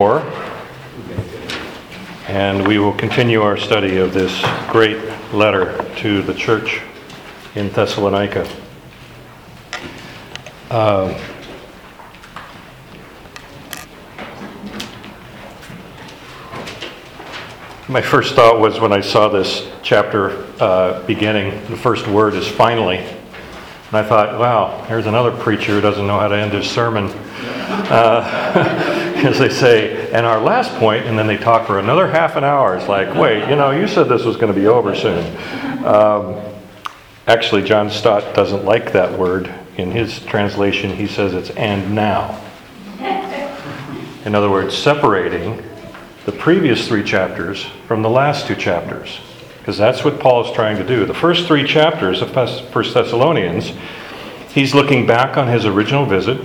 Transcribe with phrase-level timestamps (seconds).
[0.00, 0.20] 4,
[2.28, 4.32] and we will continue our study of this
[4.70, 4.96] great
[5.32, 6.82] letter to the church
[7.56, 8.48] in Thessalonica.
[10.70, 11.20] Uh,
[17.88, 22.46] my first thought was when I saw this chapter uh, beginning, the first word is
[22.46, 22.98] finally.
[22.98, 27.06] And I thought, wow, here's another preacher who doesn't know how to end his sermon.
[27.90, 28.94] Uh,
[29.24, 32.44] as they say, and our last point, and then they talk for another half an
[32.44, 32.76] hour.
[32.76, 35.24] It's like, wait, you know, you said this was going to be over soon.
[35.84, 36.40] Um,
[37.26, 39.52] actually, John Stott doesn't like that word.
[39.76, 42.40] In his translation, he says it's and now.
[44.24, 45.64] In other words, separating
[46.24, 49.18] the previous three chapters from the last two chapters.
[49.58, 51.04] Because that's what Paul is trying to do.
[51.06, 52.30] The first three chapters of
[52.70, 53.72] First Thessalonians,
[54.50, 56.38] he's looking back on his original visit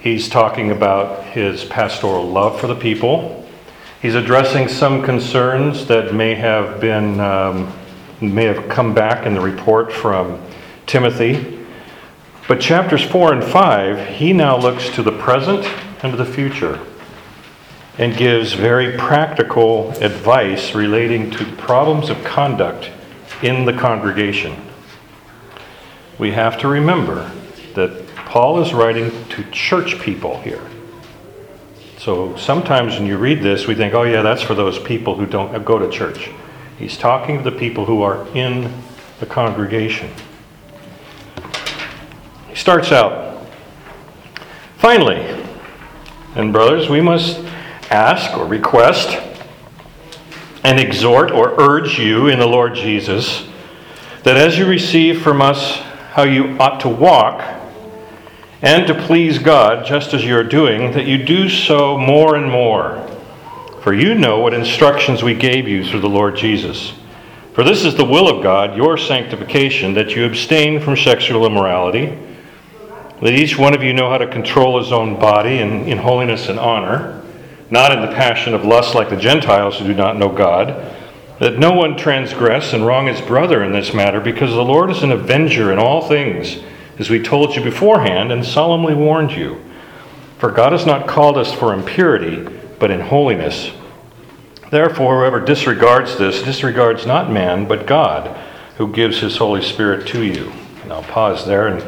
[0.00, 3.46] He's talking about his pastoral love for the people.
[4.00, 7.72] He's addressing some concerns that may have been um,
[8.20, 10.40] may have come back in the report from
[10.86, 11.58] Timothy.
[12.48, 15.64] But chapters 4 and 5, he now looks to the present
[16.02, 16.80] and to the future
[17.98, 22.90] and gives very practical advice relating to problems of conduct
[23.42, 24.56] in the congregation.
[26.18, 27.30] We have to remember
[27.74, 27.99] that
[28.30, 30.62] Paul is writing to church people here.
[31.98, 35.26] So sometimes when you read this, we think, oh, yeah, that's for those people who
[35.26, 36.30] don't go to church.
[36.78, 38.72] He's talking to the people who are in
[39.18, 40.12] the congregation.
[42.48, 43.44] He starts out,
[44.76, 45.26] finally,
[46.36, 47.40] and brothers, we must
[47.90, 49.20] ask or request
[50.62, 53.48] and exhort or urge you in the Lord Jesus
[54.22, 55.78] that as you receive from us
[56.12, 57.59] how you ought to walk,
[58.62, 62.50] and to please God, just as you are doing, that you do so more and
[62.50, 63.06] more.
[63.82, 66.92] For you know what instructions we gave you through the Lord Jesus.
[67.54, 72.18] For this is the will of God, your sanctification, that you abstain from sexual immorality,
[73.22, 76.50] that each one of you know how to control his own body in, in holiness
[76.50, 77.22] and honor,
[77.70, 80.94] not in the passion of lust like the Gentiles who do not know God,
[81.38, 85.02] that no one transgress and wrong his brother in this matter, because the Lord is
[85.02, 86.62] an avenger in all things
[87.00, 89.58] as we told you beforehand and solemnly warned you.
[90.38, 92.46] For God has not called us for impurity,
[92.78, 93.72] but in holiness.
[94.70, 98.38] Therefore, whoever disregards this disregards not man, but God,
[98.76, 100.52] who gives his Holy Spirit to you.
[100.82, 101.82] And I'll pause there and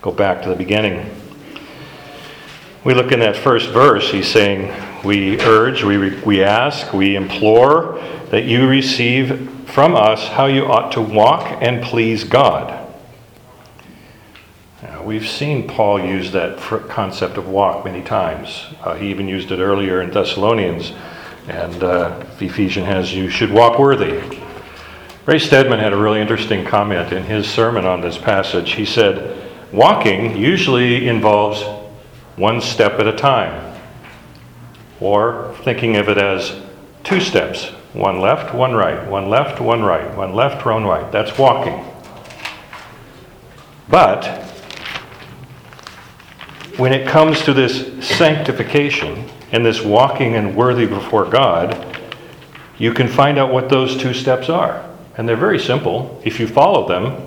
[0.00, 1.14] go back to the beginning.
[2.84, 4.72] We look in that first verse, he's saying,
[5.04, 10.92] We urge, we, we ask, we implore that you receive from us how you ought
[10.92, 12.83] to walk and please God
[15.04, 18.66] we've seen Paul use that concept of walk many times.
[18.82, 20.92] Uh, he even used it earlier in Thessalonians,
[21.48, 24.40] and uh, Ephesians has, you should walk worthy.
[25.26, 28.72] Ray Stedman had a really interesting comment in his sermon on this passage.
[28.72, 31.62] He said, Walking usually involves
[32.36, 33.80] one step at a time,
[35.00, 36.60] or thinking of it as
[37.02, 41.10] two steps one left, one right, one left, one right, one left, one right.
[41.12, 41.84] That's walking.
[43.88, 44.43] But
[46.76, 51.96] when it comes to this sanctification and this walking and worthy before God,
[52.78, 54.84] you can find out what those two steps are.
[55.16, 56.20] And they're very simple.
[56.24, 57.24] If you follow them,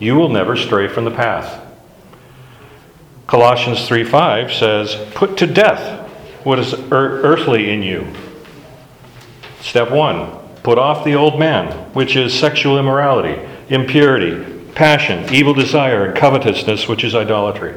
[0.00, 1.60] you will never stray from the path.
[3.28, 6.00] Colossians 3:5 says, "Put to death
[6.42, 8.06] what is er- earthly in you."
[9.60, 10.28] Step 1,
[10.62, 13.36] put off the old man, which is sexual immorality,
[13.68, 14.36] impurity,
[14.74, 17.74] passion, evil desire, and covetousness, which is idolatry.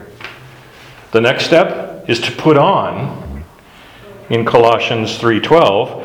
[1.12, 3.44] The next step is to put on
[4.30, 6.04] in Colossians 3:12,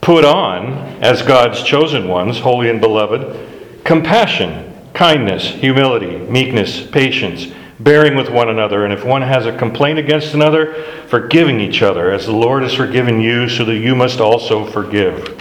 [0.00, 3.36] put on as God's chosen ones, holy and beloved,
[3.84, 7.46] compassion, kindness, humility, meekness, patience,
[7.78, 10.74] bearing with one another, and if one has a complaint against another,
[11.06, 15.40] forgiving each other as the Lord has forgiven you, so that you must also forgive.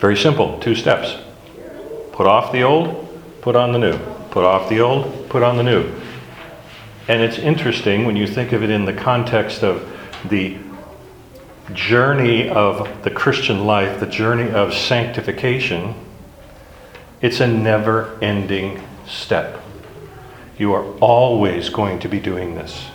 [0.00, 1.16] Very simple, two steps.
[2.10, 3.08] Put off the old,
[3.40, 3.96] put on the new.
[4.30, 5.88] Put off the old, put on the new.
[7.06, 9.90] And it's interesting when you think of it in the context of
[10.28, 10.56] the
[11.72, 15.94] journey of the Christian life, the journey of sanctification,
[17.20, 19.60] it's a never ending step.
[20.58, 22.86] You are always going to be doing this.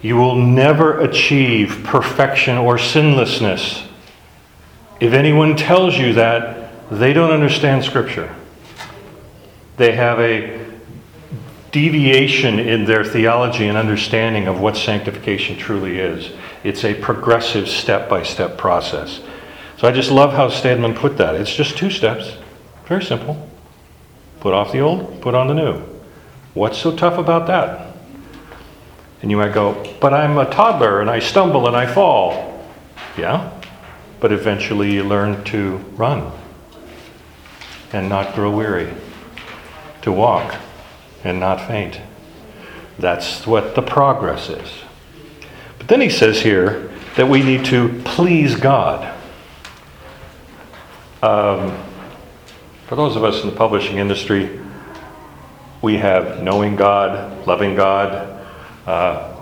[0.00, 3.84] You will never achieve perfection or sinlessness.
[5.00, 8.34] If anyone tells you that, they don't understand Scripture.
[9.76, 10.61] They have a
[11.72, 16.30] deviation in their theology and understanding of what sanctification truly is.
[16.62, 19.20] It's a progressive step by step process.
[19.78, 21.34] So I just love how Stedman put that.
[21.34, 22.36] It's just two steps.
[22.86, 23.48] Very simple.
[24.40, 25.82] Put off the old, put on the new.
[26.52, 27.96] What's so tough about that?
[29.22, 32.62] And you might go, but I'm a toddler and I stumble and I fall.
[33.16, 33.50] Yeah,
[34.20, 36.32] but eventually you learn to run
[37.92, 38.92] and not grow weary,
[40.02, 40.54] to walk
[41.24, 42.00] and not faint.
[42.98, 44.70] That's what the progress is.
[45.78, 49.12] But then he says here that we need to please God.
[51.22, 51.76] Um,
[52.86, 54.60] for those of us in the publishing industry,
[55.80, 58.46] we have knowing God, loving God,
[58.86, 59.32] uh,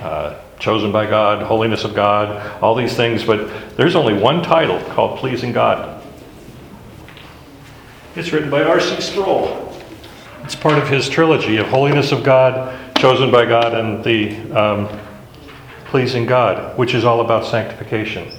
[0.00, 4.80] uh, chosen by God, holiness of God, all these things, but there's only one title
[4.92, 6.02] called Pleasing God.
[8.16, 9.00] It's written by R.C.
[9.00, 9.69] Sproul.
[10.50, 14.88] It's part of his trilogy of Holiness of God, Chosen by God, and the um,
[15.84, 18.32] Pleasing God, which is all about sanctification.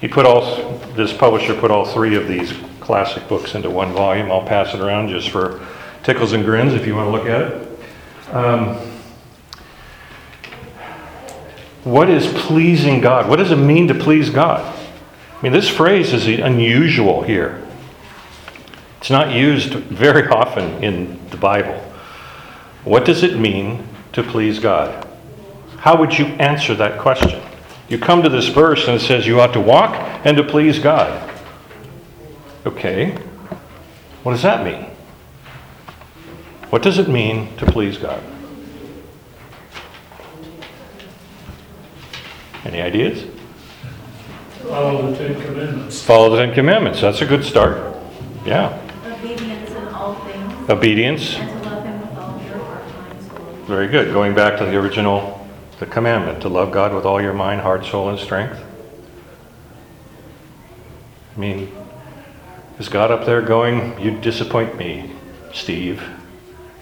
[0.00, 4.32] He put all, this publisher put all three of these classic books into one volume.
[4.32, 5.60] I'll pass it around just for
[6.02, 8.34] tickles and grins if you want to look at it.
[8.34, 8.76] Um,
[11.84, 13.28] what is pleasing God?
[13.28, 14.74] What does it mean to please God?
[15.36, 17.62] I mean, this phrase is unusual here.
[19.02, 21.74] It's not used very often in the Bible.
[22.84, 25.08] What does it mean to please God?
[25.78, 27.42] How would you answer that question?
[27.88, 30.78] You come to this verse and it says you ought to walk and to please
[30.78, 31.28] God.
[32.64, 33.10] Okay,
[34.22, 34.88] what does that mean?
[36.70, 38.22] What does it mean to please God?
[42.64, 43.26] Any ideas?
[44.60, 46.04] Follow the Ten Commandments.
[46.04, 47.00] Follow the Ten Commandments.
[47.00, 47.96] That's a good start.
[48.46, 48.78] Yeah.
[50.68, 51.34] Obedience.
[51.34, 53.38] and to love him with all your heart, mind, soul.
[53.66, 54.12] Very good.
[54.12, 55.46] Going back to the original,
[55.78, 58.62] the commandment to love God with all your mind, heart, soul, and strength.
[61.36, 61.72] I mean,
[62.78, 65.10] is God up there going, You disappoint me,
[65.52, 66.02] Steve?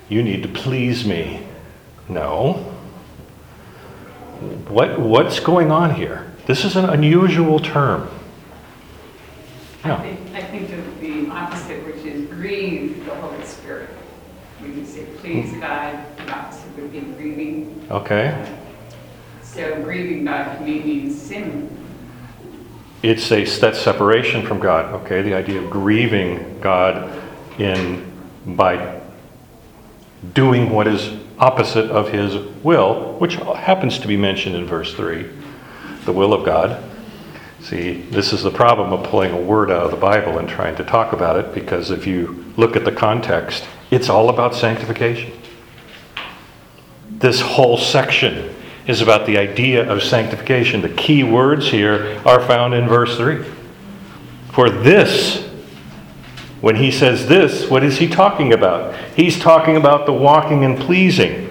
[0.08, 1.46] You need to please me.
[2.08, 2.54] No.
[4.68, 6.32] What, what's going on here?
[6.46, 8.08] This is an unusual term.
[9.84, 10.02] I Yeah.
[10.02, 13.88] think, I think of the opposite, which is grieve the Holy Spirit.
[14.58, 17.86] When you say please God, opposite would be grieving.
[17.90, 18.56] Okay.
[19.42, 21.76] So grieving God to me means sin.
[23.02, 24.92] It's a that separation from God.
[25.02, 27.10] Okay, the idea of grieving God
[27.58, 28.10] in
[28.44, 29.00] by
[30.34, 35.30] doing what is opposite of His will, which happens to be mentioned in verse three,
[36.04, 36.82] the will of God.
[37.60, 40.76] See, this is the problem of pulling a word out of the Bible and trying
[40.76, 45.32] to talk about it, because if you look at the context, it's all about sanctification.
[47.10, 48.54] This whole section
[48.86, 50.80] is about the idea of sanctification.
[50.80, 53.44] The key words here are found in verse 3.
[54.52, 55.46] For this,
[56.60, 58.94] when he says this, what is he talking about?
[59.16, 61.46] He's talking about the walking and pleasing.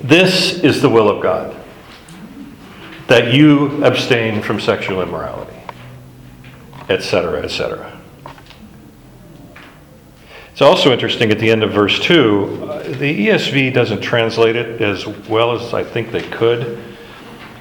[0.00, 1.56] This is the will of God
[3.08, 5.56] that you abstain from sexual immorality,
[6.88, 7.89] etc., etc.
[10.60, 14.82] It's also interesting at the end of verse 2, uh, the ESV doesn't translate it
[14.82, 16.78] as well as I think they could.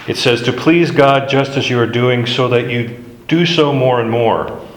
[0.09, 3.71] It says, To please God just as you are doing, so that you do so
[3.71, 4.67] more and more.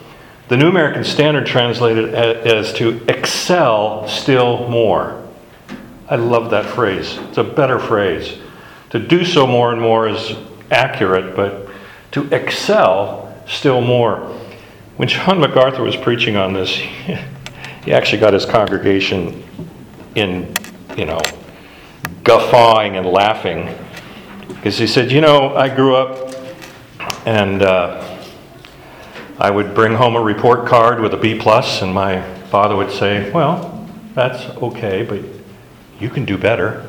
[0.46, 5.20] The New American Standard translated as to excel still more.
[6.08, 7.18] I love that phrase.
[7.22, 8.38] It's a better phrase.
[8.90, 10.36] To do so more and more is
[10.70, 11.68] accurate, but
[12.12, 14.18] to excel still more.
[14.96, 16.80] When John MacArthur was preaching on this,
[17.84, 19.42] he actually got his congregation
[20.14, 20.54] in,
[20.96, 21.20] you know,
[22.24, 23.74] guffawing and laughing
[24.48, 26.34] because he said, You know, I grew up
[27.26, 28.18] and uh,
[29.38, 32.92] I would bring home a report card with a B, plus, and my father would
[32.92, 35.20] say, Well, that's okay, but
[35.98, 36.88] you can do better.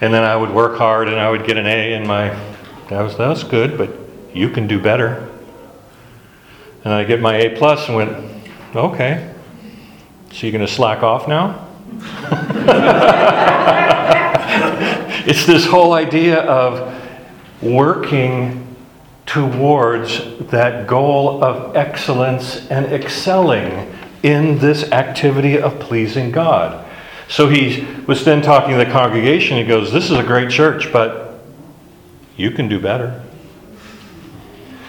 [0.00, 2.28] And then I would work hard and I would get an A, and my
[2.88, 3.90] that was that was good, but
[4.32, 5.27] you can do better.
[6.84, 8.44] And I get my A plus and went,
[8.74, 9.34] okay.
[10.32, 11.66] So you're going to slack off now?
[15.26, 16.94] it's this whole idea of
[17.62, 18.64] working
[19.26, 23.92] towards that goal of excellence and excelling
[24.22, 26.86] in this activity of pleasing God.
[27.28, 29.58] So he was then talking to the congregation.
[29.58, 31.40] He goes, This is a great church, but
[32.36, 33.22] you can do better.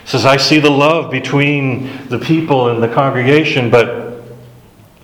[0.10, 4.24] Says, I see the love between the people and the congregation, but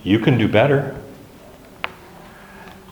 [0.02, 1.00] You can do better.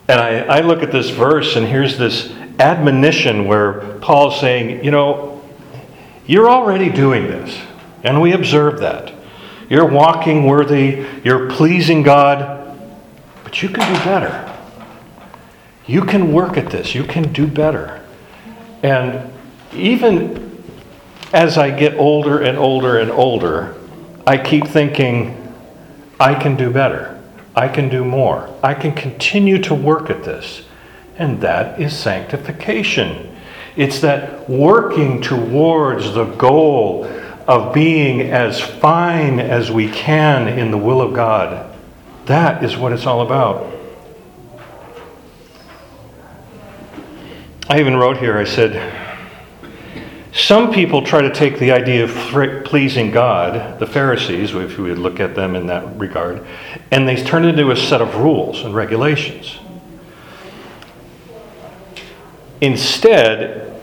[0.07, 4.91] And I, I look at this verse, and here's this admonition where Paul's saying, you
[4.91, 5.43] know,
[6.25, 7.57] you're already doing this,
[8.03, 9.13] and we observe that.
[9.69, 12.79] You're walking worthy, you're pleasing God,
[13.43, 14.57] but you can do better.
[15.85, 18.01] You can work at this, you can do better.
[18.83, 19.33] And
[19.73, 20.44] even
[21.35, 23.75] as I get older and older and older,
[24.25, 25.53] I keep thinking,
[26.17, 27.21] I can do better.
[27.53, 28.49] I can do more.
[28.63, 30.63] I can continue to work at this.
[31.17, 33.35] And that is sanctification.
[33.75, 37.03] It's that working towards the goal
[37.47, 41.75] of being as fine as we can in the will of God.
[42.27, 43.73] That is what it's all about.
[47.69, 49.04] I even wrote here, I said,
[50.35, 54.99] some people try to take the idea of pleasing God, the Pharisees, if we would
[54.99, 56.45] look at them in that regard,
[56.91, 59.57] and they turn it into a set of rules and regulations.
[62.59, 63.81] Instead,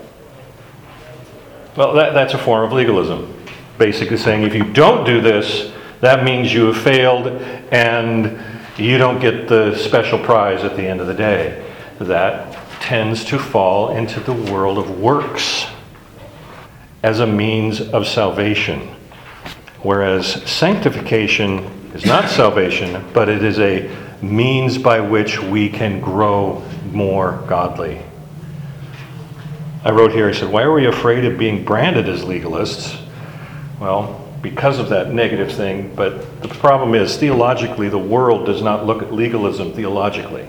[1.75, 3.33] well, that, that's a form of legalism.
[3.79, 7.27] Basically saying if you don't do this, that means you have failed
[7.71, 8.39] and
[8.77, 11.67] you don't get the special prize at the end of the day.
[11.97, 15.65] That tends to fall into the world of works
[17.03, 18.79] as a means of salvation.
[19.81, 21.59] Whereas sanctification
[21.93, 28.01] is not salvation, but it is a means by which we can grow more godly.
[29.83, 32.97] I wrote here, I said, Why are we afraid of being branded as legalists?
[33.81, 38.85] Well, because of that negative thing, but the problem is, theologically, the world does not
[38.85, 40.47] look at legalism theologically.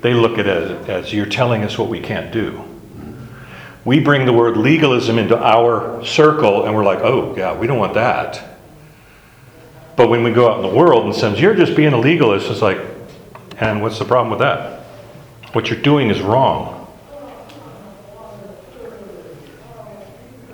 [0.00, 2.64] They look at it as, as you're telling us what we can't do.
[3.84, 7.78] We bring the word legalism into our circle and we're like, oh, yeah, we don't
[7.78, 8.42] want that.
[9.96, 12.50] But when we go out in the world and says, you're just being a legalist,
[12.50, 12.78] it's like,
[13.58, 14.80] and what's the problem with that?
[15.52, 16.78] What you're doing is wrong.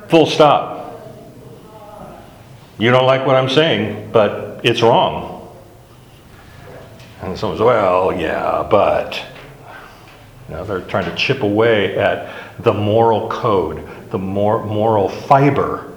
[0.09, 0.77] Full stop.
[2.79, 5.57] You don't like what I'm saying, but it's wrong.
[7.21, 9.23] And someone says, well, yeah, but.
[10.49, 15.93] You know, they're trying to chip away at the moral code, the mor- moral fiber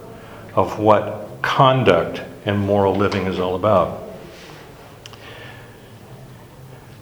[0.56, 4.04] of what conduct and moral living is all about.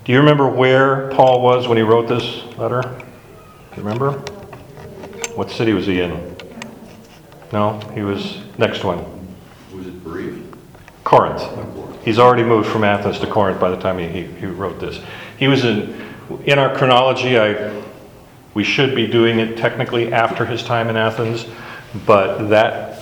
[0.06, 2.82] Do you remember where Paul was when he wrote this letter?
[2.82, 4.14] Do you remember?
[5.36, 6.36] What city was he in?
[7.54, 8.98] No, he was next one.
[9.74, 10.44] Was it brief?
[11.04, 11.44] Corinth.
[12.04, 15.00] He's already moved from Athens to Corinth by the time he, he, he wrote this.
[15.38, 15.96] He was in,
[16.46, 17.70] in our chronology, I,
[18.60, 21.46] we should be doing it technically after his time in Athens,
[22.06, 23.02] but that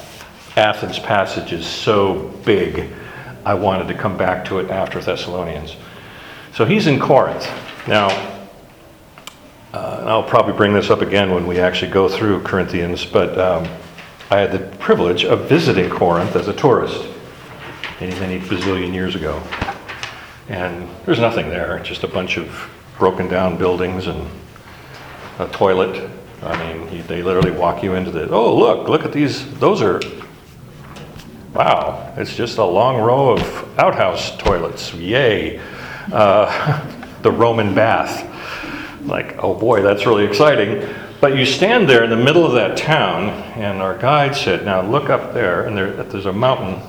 [0.55, 2.93] Athens passage is so big,
[3.43, 5.75] I wanted to come back to it after Thessalonians.
[6.53, 7.49] So he's in Corinth.
[7.87, 8.09] Now,
[9.73, 13.67] uh, I'll probably bring this up again when we actually go through Corinthians, but um,
[14.29, 17.03] I had the privilege of visiting Corinth as a tourist
[17.99, 19.41] many, many bazillion years ago.
[20.49, 24.29] And there's nothing there, just a bunch of broken down buildings and
[25.39, 26.09] a toilet.
[26.43, 29.81] I mean, he- they literally walk you into the, oh, look, look at these, those
[29.81, 30.01] are,
[31.53, 35.59] wow, it's just a long row of outhouse toilets, yay.
[36.11, 36.85] Uh,
[37.21, 38.23] the Roman bath.
[39.05, 40.87] Like, oh boy, that's really exciting.
[41.19, 44.81] But you stand there in the middle of that town, and our guide said, now
[44.81, 46.79] look up there, and there, there's a mountain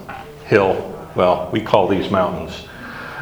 [0.45, 0.95] hill.
[1.14, 2.67] Well, we call these mountains.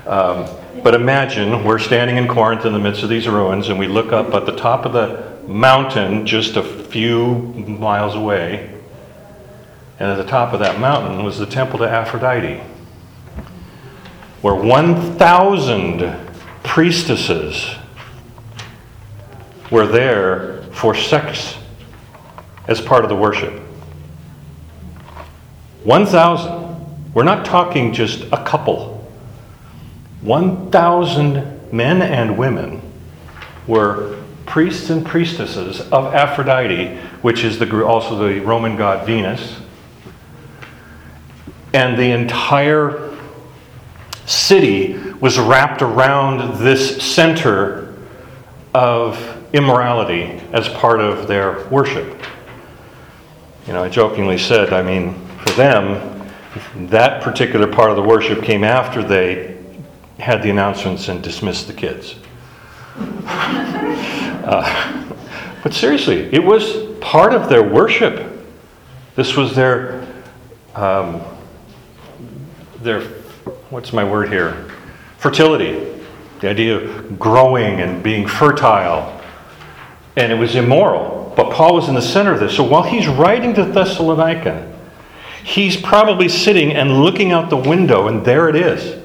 [0.07, 0.47] Um,
[0.83, 4.13] but imagine we're standing in Corinth in the midst of these ruins, and we look
[4.13, 8.73] up at the top of the mountain just a few miles away.
[9.99, 12.63] And at the top of that mountain was the temple to Aphrodite,
[14.43, 16.17] where 1,000
[16.63, 17.77] priestesses
[19.71, 21.57] were there for sex
[22.69, 23.63] as part of the worship.
[25.85, 27.15] 1,000.
[27.15, 28.96] We're not talking just a couple.
[30.27, 32.83] 1,000 men and women
[33.69, 39.61] were priests and priestesses of Aphrodite, which is the, also the Roman god Venus.
[41.73, 43.17] And the entire
[44.25, 47.95] city was wrapped around this center
[48.75, 49.17] of
[49.53, 52.21] immorality as part of their worship.
[53.67, 56.33] You know, I jokingly said, I mean, for them,
[56.89, 59.56] that particular part of the worship came after they
[60.19, 62.17] had the announcements and dismissed the kids.
[64.49, 65.15] Uh,
[65.63, 68.33] but seriously, it was part of their worship.
[69.17, 70.07] This was their,
[70.75, 71.21] um,
[72.81, 73.03] their,
[73.71, 74.71] what's my word here?
[75.19, 76.01] fertility,
[76.41, 79.21] the idea of growing and being fertile.
[80.17, 81.33] And it was immoral.
[81.37, 82.55] But Paul was in the center of this.
[82.55, 84.73] So while he's writing to Thessalonica,
[85.45, 89.03] he's probably sitting and looking out the window, and there it is.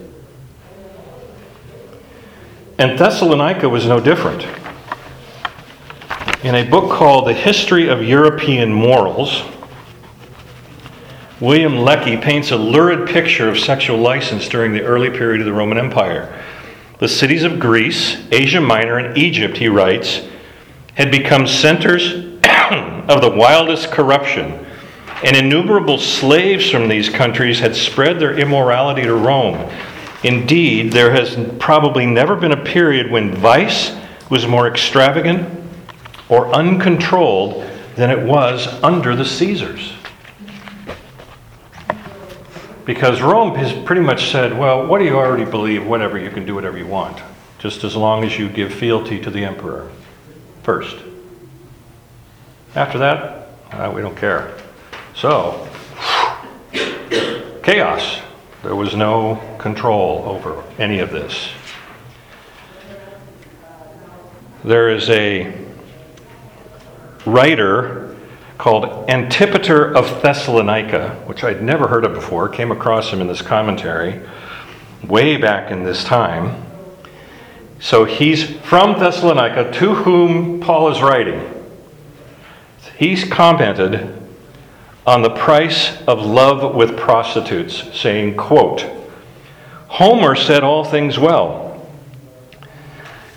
[2.81, 4.43] And Thessalonica was no different.
[6.43, 9.43] In a book called The History of European Morals,
[11.39, 15.53] William Lecky paints a lurid picture of sexual license during the early period of the
[15.53, 16.43] Roman Empire.
[16.97, 20.27] The cities of Greece, Asia Minor, and Egypt, he writes,
[20.95, 24.65] had become centers of the wildest corruption,
[25.23, 29.69] and innumerable slaves from these countries had spread their immorality to Rome.
[30.24, 33.96] Indeed, there has probably never been a period when vice
[34.30, 35.50] was more extravagant
[36.30, 39.94] or uncontrolled than it was under the Caesars.
[42.86, 45.86] Because Rome has pretty much said, well, what do you already believe?
[45.86, 47.22] Whatever, you can do whatever you want,
[47.60, 49.90] just as long as you give fealty to the emperor
[50.63, 50.98] first.
[52.75, 54.56] After that, uh, we don't care.
[55.16, 55.68] So,
[57.63, 58.22] chaos.
[58.63, 61.50] There was no control over any of this.
[64.63, 65.51] There is a
[67.25, 68.15] writer
[68.60, 73.41] called Antipater of Thessalonica, which I'd never heard of before, came across him in this
[73.41, 74.22] commentary
[75.03, 76.63] way back in this time.
[77.80, 81.41] So he's from Thessalonica, to whom Paul is writing.
[83.00, 84.21] He's commented
[85.05, 88.86] on the price of love with prostitutes, saying, quote,
[89.88, 91.89] Homer said all things well,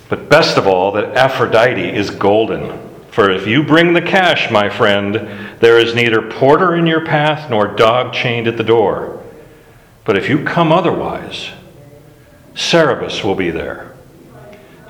[0.09, 2.79] but best of all that Aphrodite is golden.
[3.09, 5.15] For if you bring the cash, my friend,
[5.59, 9.23] there is neither porter in your path nor dog chained at the door.
[10.03, 11.49] But if you come otherwise,
[12.53, 13.95] Cerberus will be there.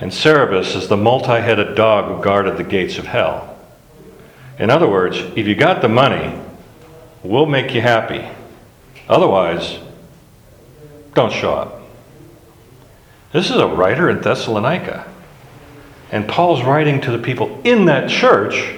[0.02, 3.58] And Cerberus is the multi headed dog who guarded the gates of hell.
[4.60, 6.38] In other words, if you got the money,
[7.30, 8.28] we'll make you happy.
[9.08, 9.80] Otherwise,
[11.14, 11.82] don't show up.
[13.32, 15.08] This is a writer in Thessalonica.
[16.12, 18.76] And Paul's writing to the people in that church,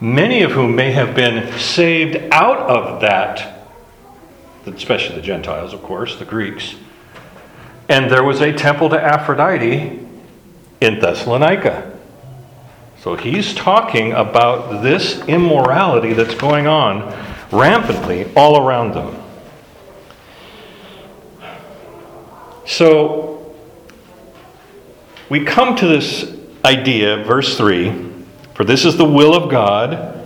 [0.00, 3.66] many of whom may have been saved out of that,
[4.66, 6.74] especially the Gentiles, of course, the Greeks.
[7.88, 9.98] And there was a temple to Aphrodite
[10.80, 11.98] in Thessalonica.
[12.98, 17.12] So he's talking about this immorality that's going on
[17.52, 19.16] rampantly all around them.
[22.66, 23.54] So
[25.28, 28.08] we come to this idea, verse 3
[28.54, 30.24] For this is the will of God,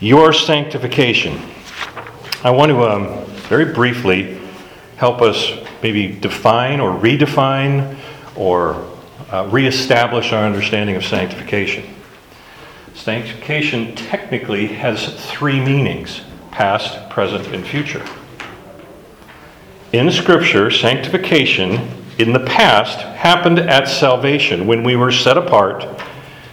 [0.00, 1.40] your sanctification.
[2.42, 4.40] I want to um, very briefly
[4.96, 7.96] help us maybe define or redefine
[8.34, 8.88] or
[9.30, 11.91] uh, reestablish our understanding of sanctification.
[13.02, 16.20] Sanctification technically has three meanings
[16.52, 18.06] past, present, and future.
[19.92, 21.88] In Scripture, sanctification
[22.20, 25.84] in the past happened at salvation when we were set apart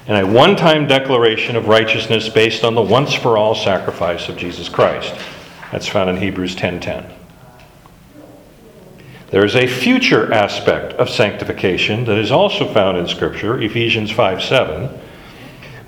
[0.07, 4.35] in a one time declaration of righteousness based on the once for all sacrifice of
[4.35, 5.13] Jesus Christ.
[5.71, 7.05] That's found in Hebrews 10:10.
[9.29, 14.41] There is a future aspect of sanctification that is also found in Scripture, Ephesians 5
[14.41, 14.89] 7,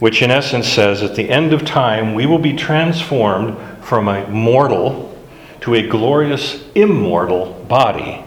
[0.01, 4.27] which in essence says, At the end of time, we will be transformed from a
[4.27, 5.15] mortal
[5.59, 8.23] to a glorious immortal body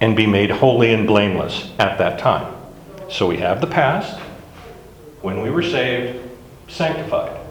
[0.00, 2.50] and be made holy and blameless at that time.
[3.10, 4.18] So we have the past,
[5.20, 6.18] when we were saved,
[6.66, 7.42] sanctified.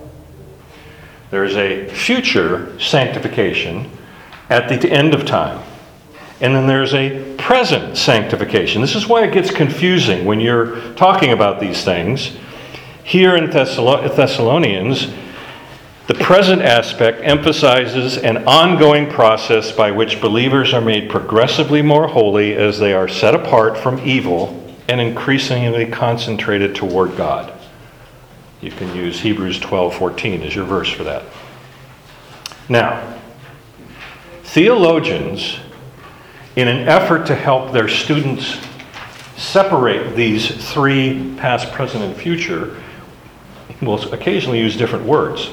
[1.29, 3.91] There is a future sanctification
[4.49, 5.63] at the end of time.
[6.41, 8.81] And then there's a present sanctification.
[8.81, 12.35] This is why it gets confusing when you're talking about these things.
[13.05, 15.13] Here in Thessalonians,
[16.07, 22.55] the present aspect emphasizes an ongoing process by which believers are made progressively more holy
[22.55, 27.53] as they are set apart from evil and increasingly concentrated toward God.
[28.59, 31.25] You can use Hebrews 12:14 as your verse for that.
[32.67, 33.03] Now,
[34.45, 35.59] theologians
[36.55, 38.57] in an effort to help their students
[39.37, 42.77] separate these three past, present, and future
[43.81, 45.49] will occasionally use different words.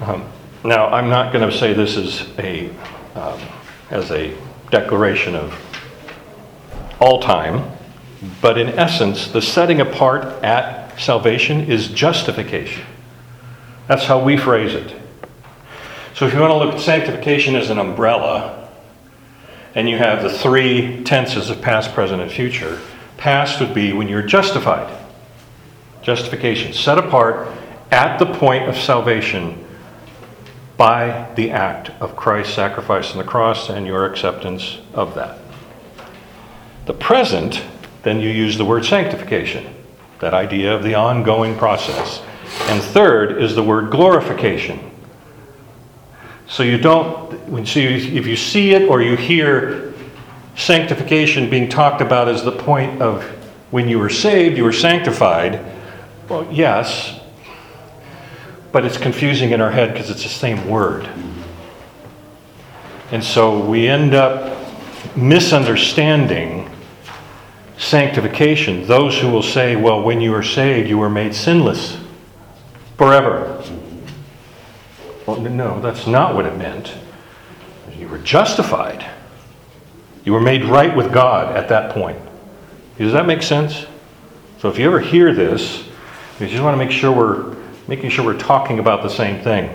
[0.00, 0.24] Um,
[0.64, 2.70] now, I'm not going to say this is a,
[3.14, 3.40] um,
[3.90, 4.36] as a
[4.70, 5.54] declaration of
[7.00, 7.70] all time,
[8.40, 12.84] but in essence, the setting apart at salvation is justification.
[13.88, 14.94] That's how we phrase it.
[16.14, 18.60] So if you want to look at sanctification as an umbrella,
[19.74, 22.80] and you have the three tenses of past, present, and future.
[23.16, 24.96] Past would be when you're justified.
[26.02, 27.48] Justification, set apart
[27.90, 29.64] at the point of salvation
[30.76, 35.38] by the act of Christ's sacrifice on the cross and your acceptance of that.
[36.86, 37.62] The present,
[38.02, 39.74] then you use the word sanctification,
[40.20, 42.22] that idea of the ongoing process.
[42.68, 44.90] And third is the word glorification.
[46.48, 47.30] So you don't,
[47.66, 49.92] so if you see it or you hear
[50.56, 53.22] sanctification being talked about as the point of
[53.70, 55.64] when you were saved, you were sanctified,
[56.30, 57.18] well, yes,
[58.70, 61.08] but it's confusing in our head because it's the same word.
[63.10, 64.56] And so we end up
[65.16, 66.70] misunderstanding
[67.78, 68.86] sanctification.
[68.86, 71.98] Those who will say, well, when you were saved, you were made sinless
[72.96, 73.64] forever.
[75.26, 76.94] Well, no, that's not what it meant.
[77.98, 79.04] You were justified.
[80.24, 82.20] You were made right with God at that point.
[82.98, 83.86] Does that make sense?
[84.60, 85.89] So if you ever hear this,
[86.40, 89.68] you just want to make sure we're making sure we're talking about the same thing.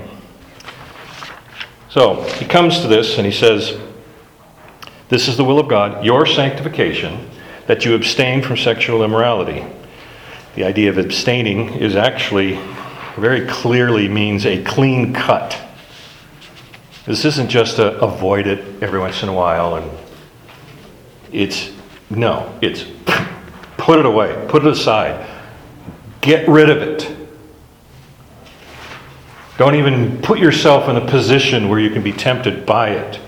[1.90, 3.78] So he comes to this and he says,
[5.10, 7.30] This is the will of God, your sanctification,
[7.68, 9.66] that you abstain from sexual immorality.
[10.56, 12.60] The idea of abstaining is actually
[13.18, 15.58] very clearly means a clean cut.
[17.06, 19.92] This isn't just to avoid it every once in a while and
[21.32, 21.72] it's
[22.10, 22.86] no, it's
[23.78, 25.35] put it away, put it aside,
[26.26, 27.16] get rid of it.
[29.58, 33.22] Don't even put yourself in a position where you can be tempted by it.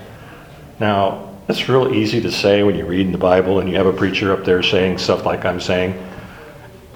[0.78, 3.86] Now, that's real easy to say when you read in the Bible and you have
[3.86, 5.94] a preacher up there saying stuff like I'm saying,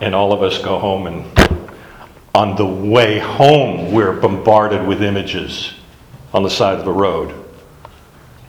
[0.03, 1.25] and all of us go home and
[2.35, 5.73] on the way home we're bombarded with images
[6.35, 7.35] on the side of the road,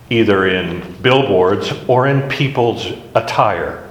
[0.09, 3.89] either in billboards or in people's attire.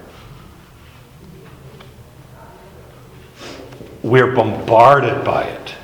[4.03, 5.75] We're bombarded by it.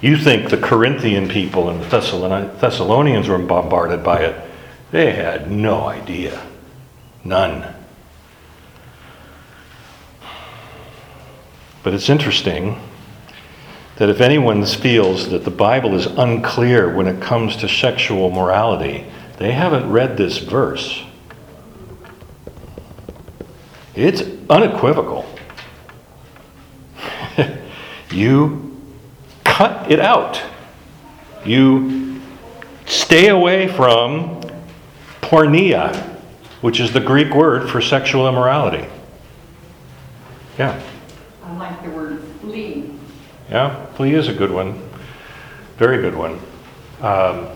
[0.00, 4.50] You think the Corinthian people and the Thessalonians were bombarded by it.
[4.90, 6.44] They had no idea.
[7.24, 7.74] None.
[11.82, 12.80] But it's interesting
[13.96, 19.06] that if anyone feels that the Bible is unclear when it comes to sexual morality,
[19.38, 21.02] they haven't read this verse.
[23.94, 25.24] It's unequivocal.
[28.16, 28.76] You
[29.44, 30.42] cut it out.
[31.44, 32.20] You
[32.86, 34.40] stay away from
[35.20, 35.94] porneia,
[36.60, 38.88] which is the Greek word for sexual immorality.
[40.58, 40.80] Yeah.
[41.44, 42.90] I like the word flee.
[43.50, 44.80] Yeah, flee is a good one.
[45.76, 46.40] Very good one.
[47.00, 47.48] Um,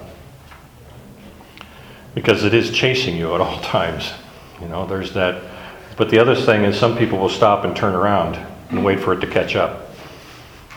[2.14, 4.12] because it is chasing you at all times.
[4.61, 5.42] You know, there's that.
[5.96, 8.38] But the other thing is, some people will stop and turn around
[8.70, 9.89] and wait for it to catch up.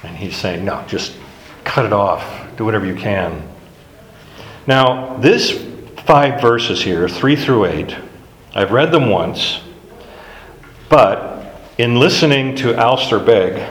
[0.04, 1.16] And he's saying, no, just
[1.64, 2.56] cut it off.
[2.58, 3.48] Do whatever you can.
[4.68, 5.52] Now, this
[6.06, 7.96] five verses here, three through eight,
[8.54, 9.62] I've read them once,
[10.90, 13.64] but in listening to Alistair Begg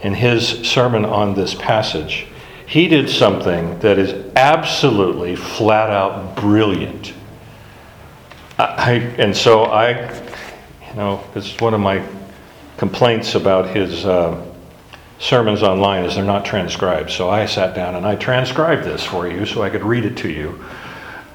[0.00, 2.26] in his sermon on this passage,
[2.66, 7.12] he did something that is absolutely flat out brilliant.
[8.58, 10.12] I, and so I,
[10.88, 12.06] you know, it's one of my
[12.76, 14.49] complaints about his uh,
[15.20, 17.10] sermons online is they're not transcribed.
[17.10, 20.16] So I sat down and I transcribed this for you so I could read it
[20.18, 20.64] to you.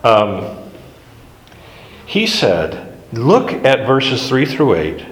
[0.03, 0.57] Um,
[2.05, 5.05] he said, look at verses 3 through 8,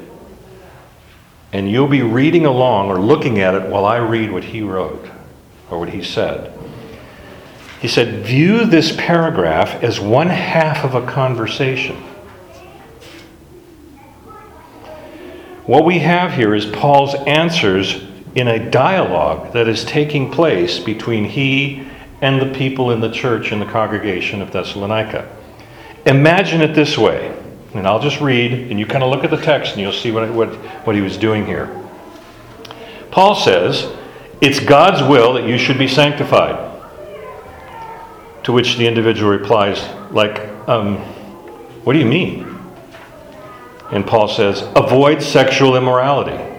[1.54, 5.08] and you'll be reading along or looking at it while I read what he wrote
[5.70, 6.52] or what he said.
[7.80, 11.98] He said, view this paragraph as one half of a conversation.
[15.66, 18.04] What we have here is Paul's answers
[18.36, 21.88] in a dialogue that is taking place between he
[22.22, 25.30] and the people in the church in the congregation of Thessalonica.
[26.06, 27.36] Imagine it this way,
[27.74, 30.12] and I'll just read, and you kind of look at the text and you'll see
[30.12, 30.50] what, what,
[30.86, 31.70] what he was doing here.
[33.12, 33.92] Paul says,
[34.42, 36.72] It's God's will that you should be sanctified.
[38.44, 40.98] To which the individual replies, like, um,
[41.84, 42.54] what do you mean?
[43.92, 46.53] And Paul says, avoid sexual immorality.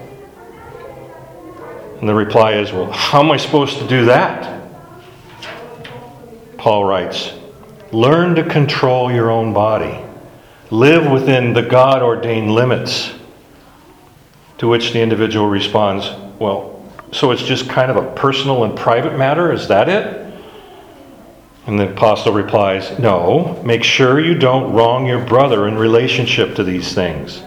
[2.05, 4.61] And the reply is, well, how am I supposed to do that?
[6.55, 7.33] Paul writes,
[7.91, 10.05] learn to control your own body.
[10.69, 13.11] Live within the God ordained limits.
[14.59, 19.17] To which the individual responds, well, so it's just kind of a personal and private
[19.17, 19.51] matter?
[19.51, 20.31] Is that it?
[21.65, 26.63] And the apostle replies, No, make sure you don't wrong your brother in relationship to
[26.63, 27.41] these things.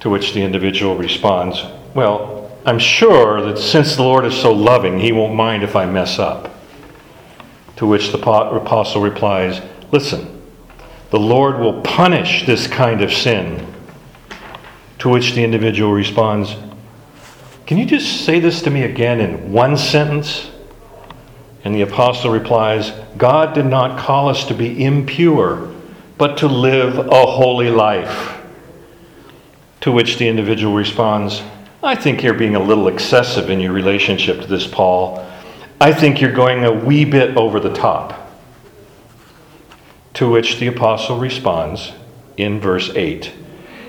[0.00, 1.62] To which the individual responds,
[1.94, 5.86] Well, I'm sure that since the Lord is so loving, he won't mind if I
[5.86, 6.54] mess up.
[7.76, 10.42] To which the apostle replies, Listen,
[11.10, 13.66] the Lord will punish this kind of sin.
[14.98, 16.54] To which the individual responds,
[17.66, 20.50] Can you just say this to me again in one sentence?
[21.64, 25.72] And the apostle replies, God did not call us to be impure,
[26.18, 28.38] but to live a holy life.
[29.80, 31.42] To which the individual responds,
[31.82, 35.26] I think you're being a little excessive in your relationship to this, Paul.
[35.80, 38.16] I think you're going a wee bit over the top.
[40.14, 41.92] To which the apostle responds
[42.36, 43.32] in verse 8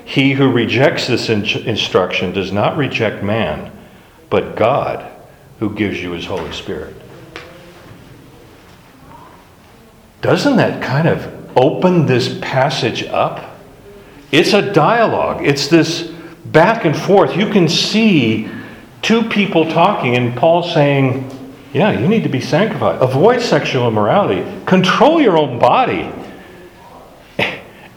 [0.05, 3.71] He who rejects this in- instruction does not reject man,
[4.29, 5.11] but God
[5.59, 6.95] who gives you his Holy Spirit.
[10.21, 13.57] Doesn't that kind of open this passage up?
[14.31, 16.10] It's a dialogue, it's this
[16.45, 17.35] back and forth.
[17.35, 18.49] You can see
[19.01, 21.29] two people talking, and Paul saying,
[21.73, 23.01] Yeah, you need to be sanctified.
[23.01, 24.45] Avoid sexual immorality.
[24.65, 26.11] Control your own body.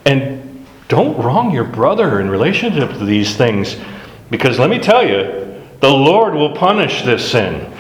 [0.07, 3.77] And don't wrong your brother in relationship to these things.
[4.31, 7.73] Because let me tell you, the Lord will punish this sin.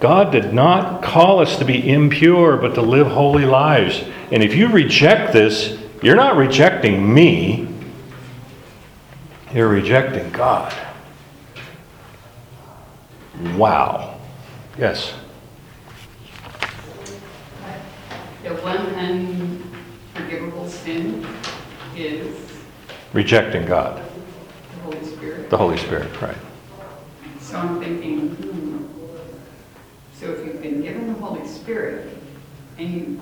[0.00, 4.04] God did not call us to be impure, but to live holy lives.
[4.30, 7.66] And if you reject this, you're not rejecting me,
[9.56, 10.74] you're rejecting God.
[13.54, 14.20] Wow.
[14.78, 15.14] Yes.
[18.42, 18.76] The one
[20.14, 21.26] unforgivable sin
[21.96, 22.36] is
[23.14, 24.02] Rejecting God,
[24.74, 25.48] the Holy Spirit.
[25.48, 26.36] the Holy Spirit, right.
[27.40, 28.84] So I'm thinking, hmm,
[30.12, 32.10] so if you've been given the Holy Spirit
[32.76, 33.20] and you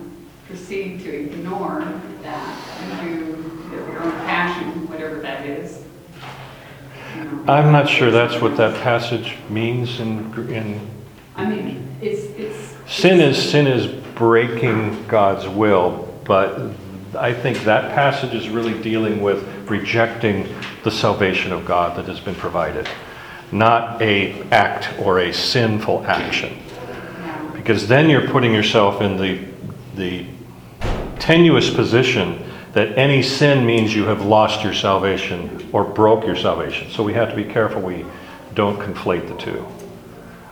[0.48, 1.84] proceed to ignore
[2.22, 5.83] that and do your own passion, whatever that is.
[7.46, 10.80] I'm not sure that's what that passage means in, in
[11.36, 12.74] I mean, it's, it's.
[12.90, 16.72] sin is sin is breaking God's will, but
[17.16, 20.48] I think that passage is really dealing with rejecting
[20.84, 22.88] the salvation of God that has been provided,
[23.52, 26.58] not a act or a sinful action.
[27.52, 29.40] Because then you're putting yourself in the,
[29.96, 30.26] the
[31.18, 36.88] tenuous position that any sin means you have lost your salvation or broke your salvation.
[36.88, 38.06] So we have to be careful we
[38.54, 39.66] don't conflate the two.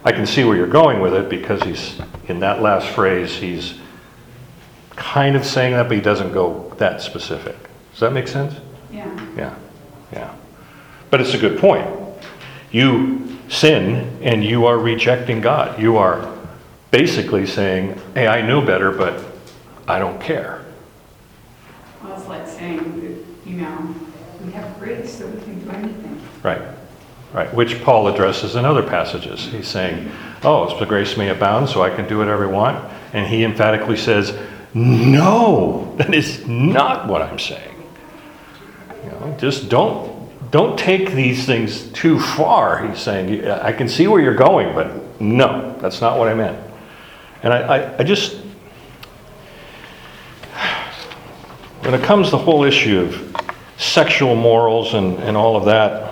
[0.05, 3.79] I can see where you're going with it because he's, in that last phrase, he's
[4.97, 7.57] kind of saying that, but he doesn't go that specific.
[7.93, 8.57] Does that make sense?
[8.93, 9.29] Yeah.
[9.37, 9.55] Yeah,
[10.13, 10.35] yeah.
[11.09, 11.87] But it's a good point.
[12.73, 15.81] You sin and you are rejecting God.
[15.81, 16.37] You are
[16.91, 19.23] basically saying, hey, I knew better, but
[19.87, 20.65] I don't care.
[22.03, 23.95] Well, it's like saying that, you know,
[24.45, 26.21] we have grace so we can do anything.
[26.43, 26.63] Right,
[27.33, 27.53] right.
[27.55, 29.45] Which Paul addresses in other passages.
[29.45, 30.11] He's saying,
[30.43, 32.93] oh, the grace may abound, so I can do whatever I want.
[33.13, 34.37] And he emphatically says,
[34.75, 37.83] no, that is not what I'm saying.
[39.05, 40.13] You know, just don't
[40.53, 42.87] don't take these things too far.
[42.87, 46.59] He's saying, I can see where you're going, but no, that's not what I meant.
[47.43, 48.37] And I, I, I just,
[51.81, 53.37] when it comes to the whole issue of
[53.79, 56.12] sexual morals and, and all of that,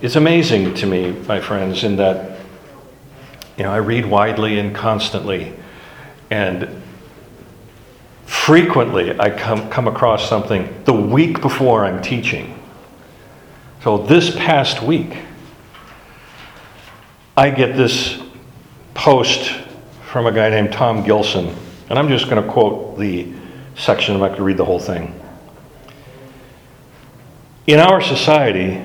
[0.00, 2.38] it's amazing to me, my friends, in that,
[3.56, 5.52] you know, I read widely and constantly,
[6.30, 6.82] and
[8.24, 12.62] frequently I come, come across something the week before I'm teaching.
[13.82, 15.16] So this past week,
[17.36, 18.20] I get this
[18.94, 19.50] post
[20.06, 21.54] from a guy named Tom Gilson,
[21.90, 23.32] and I'm just going to quote the
[23.76, 25.18] section, I'm not going to read the whole thing.
[27.66, 28.80] In our society,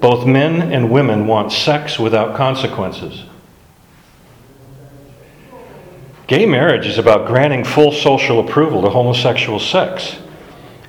[0.00, 3.24] both men and women want sex without consequences.
[6.26, 10.16] Gay marriage is about granting full social approval to homosexual sex.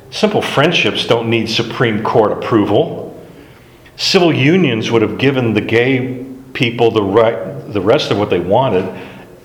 [0.10, 3.24] Simple friendships don't need Supreme Court approval.
[3.98, 8.40] Civil unions would have given the gay people the, right, the rest of what they
[8.40, 8.86] wanted,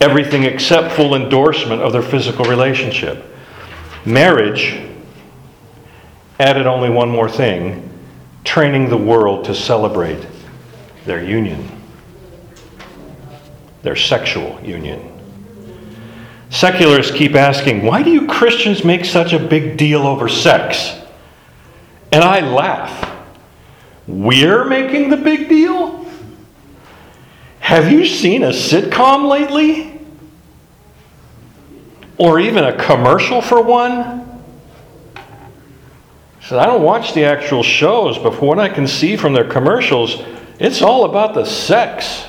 [0.01, 3.25] everything except full endorsement of their physical relationship.
[4.07, 4.81] Marriage
[6.41, 7.92] added only one more thing
[8.45, 10.27] training the world to celebrate
[11.05, 11.69] their union,
[13.83, 15.09] their sexual union.
[16.51, 21.01] Secularists keep asking, why do you Christians make such a big deal over sex?
[22.13, 23.11] And I laugh.
[24.07, 26.07] We're making the big deal?
[27.61, 29.93] Have you seen a sitcom lately?
[32.23, 34.32] or even a commercial for one.
[36.51, 40.23] I don't watch the actual shows, but from what I can see from their commercials,
[40.59, 42.27] it's all about the sex.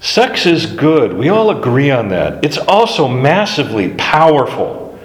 [0.00, 1.12] Sex is good.
[1.14, 2.44] We all agree on that.
[2.44, 4.98] It's also massively powerful.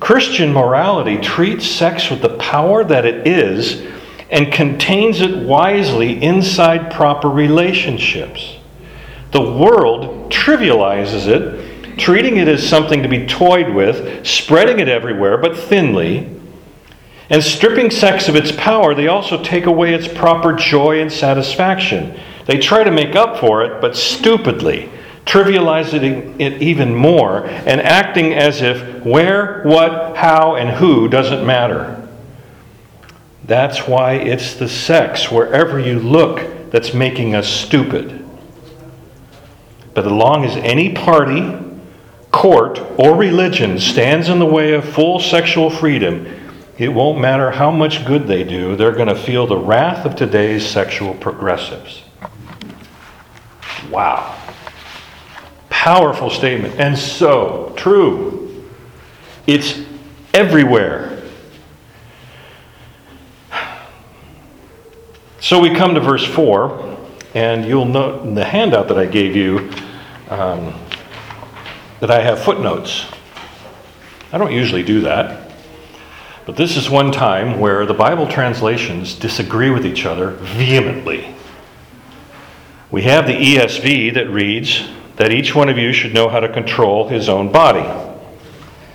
[0.00, 3.86] Christian morality treats sex with the power that it is
[4.30, 8.56] and contains it wisely inside proper relationships.
[9.32, 15.36] The world trivializes it, treating it as something to be toyed with, spreading it everywhere,
[15.36, 16.28] but thinly.
[17.28, 22.18] And stripping sex of its power, they also take away its proper joy and satisfaction.
[22.46, 24.90] They try to make up for it, but stupidly,
[25.26, 31.96] trivializing it even more, and acting as if where, what, how, and who doesn't matter.
[33.44, 38.24] That's why it's the sex, wherever you look, that's making us stupid.
[39.94, 41.56] But as long as any party,
[42.30, 46.26] court, or religion stands in the way of full sexual freedom,
[46.78, 50.16] it won't matter how much good they do, they're going to feel the wrath of
[50.16, 52.02] today's sexual progressives.
[53.90, 54.36] Wow.
[55.68, 58.64] Powerful statement, and so true.
[59.46, 59.80] It's
[60.32, 61.22] everywhere.
[65.40, 66.98] So we come to verse 4,
[67.34, 69.70] and you'll note in the handout that I gave you
[70.28, 70.74] um,
[72.00, 73.06] that I have footnotes.
[74.32, 75.52] I don't usually do that,
[76.46, 81.34] but this is one time where the Bible translations disagree with each other vehemently.
[82.90, 86.48] We have the ESV that reads that each one of you should know how to
[86.48, 87.86] control his own body.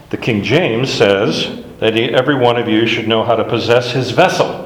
[0.09, 4.11] The King James says that every one of you should know how to possess his
[4.11, 4.65] vessel.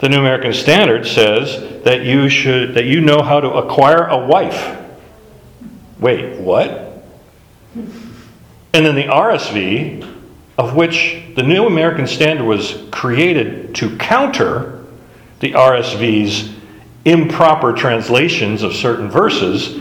[0.00, 4.26] The New American Standard says that you should that you know how to acquire a
[4.26, 4.76] wife.
[5.98, 6.83] Wait, what?
[8.74, 10.02] And then the RSV,
[10.58, 14.84] of which the New American Standard was created to counter
[15.38, 16.52] the RSV's
[17.04, 19.78] improper translations of certain verses,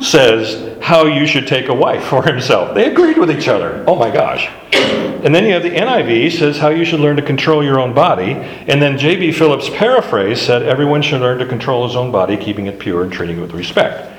[0.00, 2.74] says how you should take a wife for himself.
[2.74, 3.84] They agreed with each other.
[3.86, 4.48] Oh my gosh.
[4.72, 7.92] And then you have the NIV says how you should learn to control your own
[7.92, 8.32] body.
[8.32, 9.32] And then J.B.
[9.32, 13.12] Phillips' paraphrase said everyone should learn to control his own body, keeping it pure and
[13.12, 14.10] treating it with respect.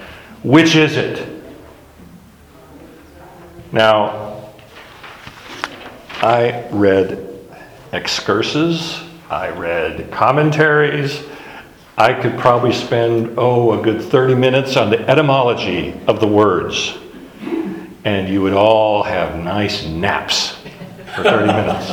[0.44, 1.33] Which is it?
[3.74, 4.52] Now,
[6.22, 7.28] I read
[7.92, 11.24] excursus, I read commentaries.
[11.98, 16.96] I could probably spend, oh, a good 30 minutes on the etymology of the words.
[18.06, 20.56] And you would all have nice naps
[21.16, 21.90] for 30 minutes.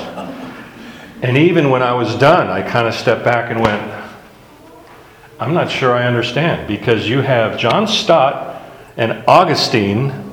[1.23, 3.81] And even when I was done, I kind of stepped back and went,
[5.38, 8.61] I'm not sure I understand because you have John Stott
[8.99, 10.30] and Augustine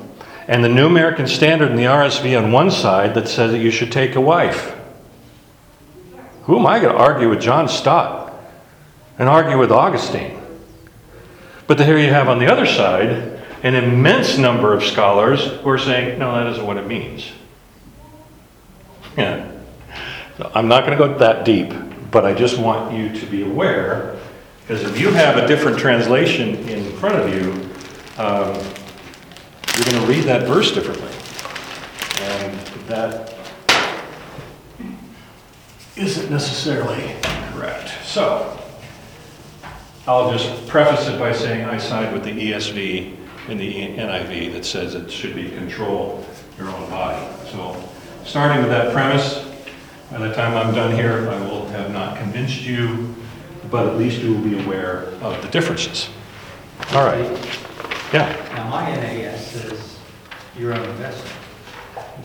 [0.48, 3.70] and the New American Standard and the RSV on one side that says that you
[3.70, 4.74] should take a wife.
[6.44, 8.32] Who am I going to argue with John Stott
[9.18, 10.40] and argue with Augustine?
[11.66, 15.78] But here you have on the other side an immense number of scholars who are
[15.78, 17.30] saying, no, that isn't what it means.
[19.18, 19.52] Yeah.
[20.38, 21.74] So I'm not going to go that deep,
[22.10, 24.16] but I just want you to be aware,
[24.62, 27.68] because if you have a different translation in front of you,
[28.16, 28.77] um,
[29.78, 31.12] you're going to read that verse differently.
[32.20, 33.34] And that
[35.96, 37.14] isn't necessarily
[37.52, 37.92] correct.
[38.04, 38.60] So,
[40.06, 43.16] I'll just preface it by saying I side with the ESV
[43.48, 47.24] and the NIV that says it should be control your own body.
[47.50, 47.80] So,
[48.24, 49.44] starting with that premise,
[50.10, 53.14] by the time I'm done here, I will have not convinced you,
[53.70, 56.08] but at least you will be aware of the differences.
[56.92, 57.30] All right.
[58.12, 58.47] Yeah.
[58.58, 59.98] Now, my NAS says
[60.58, 61.28] your own vessel.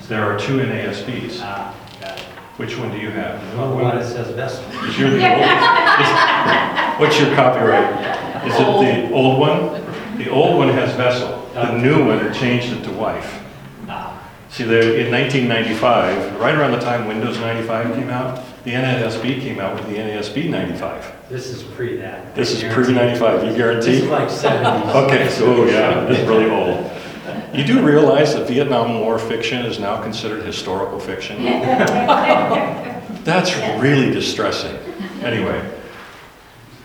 [0.07, 1.37] There are two NASBs.
[1.43, 2.23] Ah, got it.
[2.57, 3.39] Which one do you have?
[3.51, 4.63] The one that says vessel.
[4.83, 5.41] Is your the old?
[5.43, 8.47] is- What's your copyright?
[8.47, 10.17] Is it the old one?
[10.17, 11.47] The old one has vessel.
[11.53, 13.39] The new one, it changed it to wife.
[13.87, 14.19] Ah,
[14.49, 19.59] See, the, in 1995, right around the time Windows 95 came out, the NASB came
[19.59, 21.13] out with the NASB 95.
[21.33, 22.35] This is pre that.
[22.35, 23.93] This is pre ninety-five, you guarantee?
[23.93, 24.03] This guarantee?
[24.03, 24.93] is like seventies.
[24.93, 26.91] Okay, so, oh, yeah, this is really old.
[27.55, 31.43] You do realize that Vietnam War fiction is now considered historical fiction?
[33.23, 34.77] That's really distressing.
[35.23, 35.73] Anyway,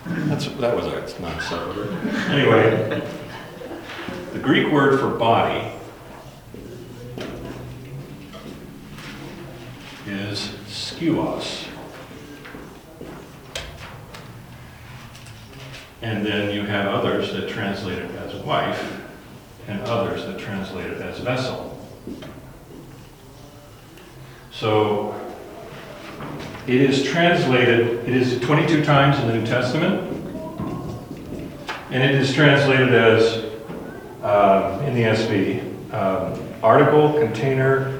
[0.06, 1.92] that's, that was a non sequitur.
[2.30, 3.02] Anyway,
[4.32, 5.72] the Greek word for body
[10.06, 11.67] is skeuos.
[16.02, 18.94] And then you have others that translate it as wife.
[19.66, 21.78] and others that translate it as vessel.
[24.50, 25.14] So
[26.66, 30.02] it is translated, it is 22 times in the New Testament,
[31.90, 33.44] and it is translated as,
[34.22, 35.60] uh, in the SB,
[35.92, 37.98] um, article, container,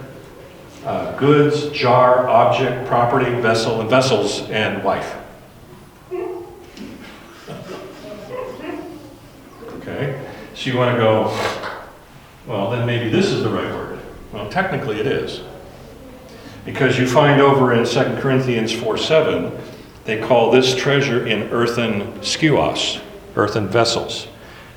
[0.85, 5.17] uh, goods, jar, object, property, vessel, and vessels, and wife.
[9.79, 10.21] Okay,
[10.59, 11.27] so you want to go,
[12.49, 14.01] well, then maybe this is the right word.
[14.33, 15.41] Well, technically it is.
[16.65, 19.57] Because you find over in 2 Corinthians 4 7,
[20.05, 23.01] they call this treasure in earthen skeuos,
[23.37, 24.27] earthen vessels.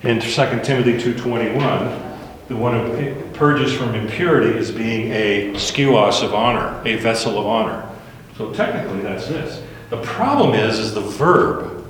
[0.03, 0.29] In 2
[0.61, 6.97] Timothy 2.21, the one who purges from impurity is being a skeuos of honor, a
[6.97, 7.89] vessel of honor.
[8.37, 9.63] So technically that's this.
[9.89, 11.83] The problem is, is the verb,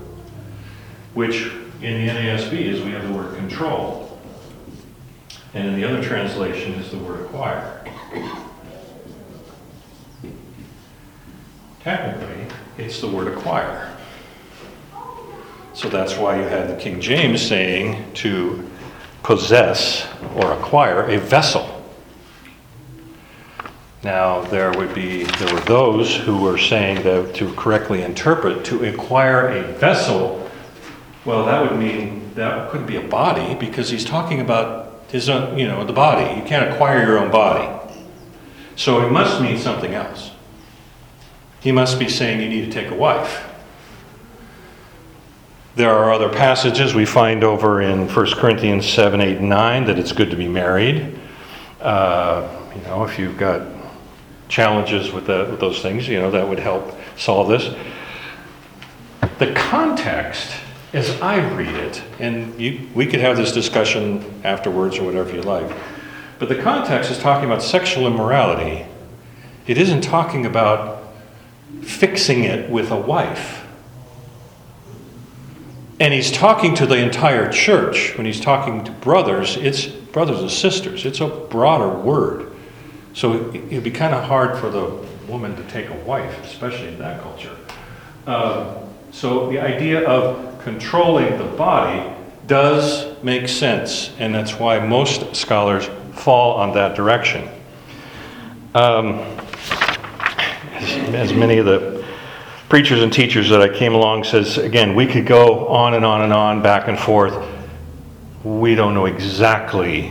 [1.14, 1.52] which
[1.82, 4.20] in the NASB is we have the word control.
[5.54, 7.84] And in the other translation is the word acquire.
[11.82, 12.46] Technically,
[12.78, 13.98] it's the word acquire.
[15.74, 18.70] So that's why you have the King James saying to
[19.24, 21.84] possess or acquire a vessel.
[24.04, 28.84] Now, there would be, there were those who were saying that to correctly interpret, to
[28.86, 30.41] acquire a vessel,
[31.26, 35.58] well, that would mean that couldn't be a body because he's talking about his own,
[35.58, 36.40] you know, the body.
[36.40, 37.68] You can't acquire your own body.
[38.76, 40.32] So it must mean something else.
[41.60, 43.48] He must be saying you need to take a wife.
[45.76, 50.00] There are other passages we find over in 1 Corinthians 7, 8, and 9 that
[50.00, 51.18] it's good to be married.
[51.80, 53.68] Uh, you know, if you've got
[54.50, 57.74] challenges with, the, with those things, you know, that would help solve this.
[59.40, 60.52] The context,
[60.94, 65.42] as I read it, and you, we could have this discussion afterwards or whatever you
[65.42, 65.72] like,
[66.40, 68.86] but the context is talking about sexual immorality.
[69.68, 71.04] It isn't talking about
[71.82, 73.66] fixing it with a wife.
[76.00, 78.18] And he's talking to the entire church.
[78.18, 81.06] When he's talking to brothers, it's brothers and sisters.
[81.06, 82.52] It's a broader word.
[83.14, 84.86] So it'd be kind of hard for the
[85.28, 87.56] woman to take a wife, especially in that culture.
[88.26, 88.81] Uh,
[89.12, 92.10] so the idea of controlling the body
[92.48, 97.48] does make sense, and that's why most scholars fall on that direction.
[98.74, 99.20] Um,
[100.74, 102.06] as, as many of the
[102.70, 106.22] preachers and teachers that I came along says, again, we could go on and on
[106.22, 107.38] and on, back and forth.
[108.44, 110.10] We don't know exactly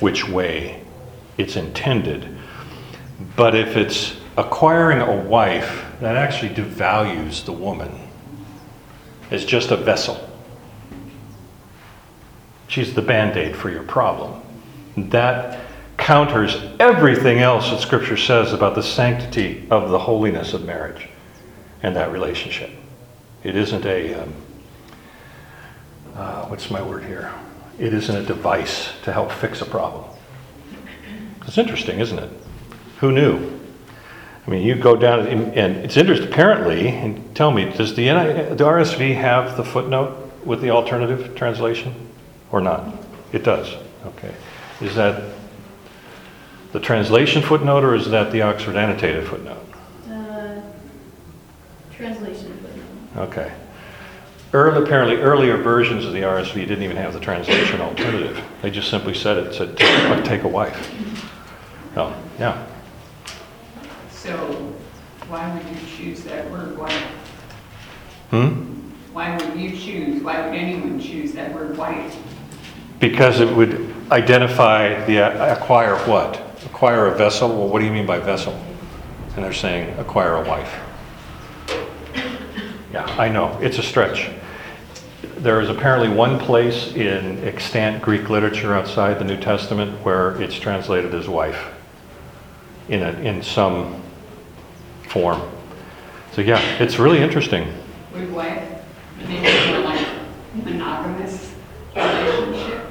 [0.00, 0.82] which way
[1.38, 2.28] it's intended.
[3.36, 8.01] But if it's acquiring a wife, that actually devalues the woman
[9.32, 10.28] as just a vessel.
[12.68, 14.40] She's the band aid for your problem.
[14.96, 15.60] That
[15.96, 21.08] counters everything else that Scripture says about the sanctity of the holiness of marriage
[21.82, 22.70] and that relationship.
[23.42, 24.34] It isn't a, um,
[26.14, 27.32] uh, what's my word here?
[27.78, 30.04] It isn't a device to help fix a problem.
[31.46, 32.30] It's interesting, isn't it?
[33.00, 33.61] Who knew?
[34.46, 38.06] I mean, you go down, and and it's interesting, apparently, and tell me, does the,
[38.06, 41.94] NI the RSV have the footnote with the alternative translation
[42.50, 42.92] or not?
[43.32, 44.34] It does, okay.
[44.80, 45.32] Is that
[46.72, 49.64] the translation footnote or is that the Oxford annotated footnote?
[50.10, 50.60] Uh,
[51.94, 53.28] Translation footnote.
[53.28, 53.52] Okay.
[54.54, 58.42] Early, apparently, earlier versions of the RSV didn't even have the translation alternative.
[58.60, 60.94] They just simply said it, said, take, take a wife.
[61.96, 62.66] Oh, yeah.
[64.22, 64.36] So
[65.26, 67.02] why would you choose that word wife?
[68.30, 68.50] Hmm?
[69.12, 72.16] Why would you choose, why would anyone choose that word wife?
[73.00, 76.40] Because it would identify the, acquire what?
[76.66, 77.48] Acquire a vessel?
[77.48, 78.52] Well, what do you mean by vessel?
[79.34, 80.72] And they're saying acquire a wife.
[82.92, 84.30] Yeah, I know, it's a stretch.
[85.38, 90.54] There is apparently one place in extant Greek literature outside the New Testament where it's
[90.54, 91.74] translated as wife
[92.88, 94.00] in, a, in some
[95.12, 95.40] form.
[96.32, 97.70] So, yeah, it's really interesting.
[98.14, 98.66] Would wife
[99.18, 100.08] maybe more like
[100.54, 101.54] monogamous
[101.94, 102.86] relationship?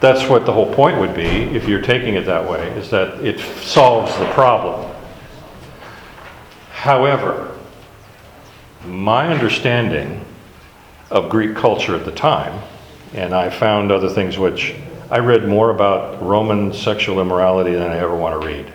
[0.00, 3.24] That's what the whole point would be, if you're taking it that way, is that
[3.24, 4.94] it solves the problem.
[6.70, 7.56] However,
[8.84, 10.24] my understanding
[11.10, 12.62] of Greek culture at the time,
[13.14, 14.74] and I found other things which
[15.10, 18.72] I read more about Roman sexual immorality than I ever want to read.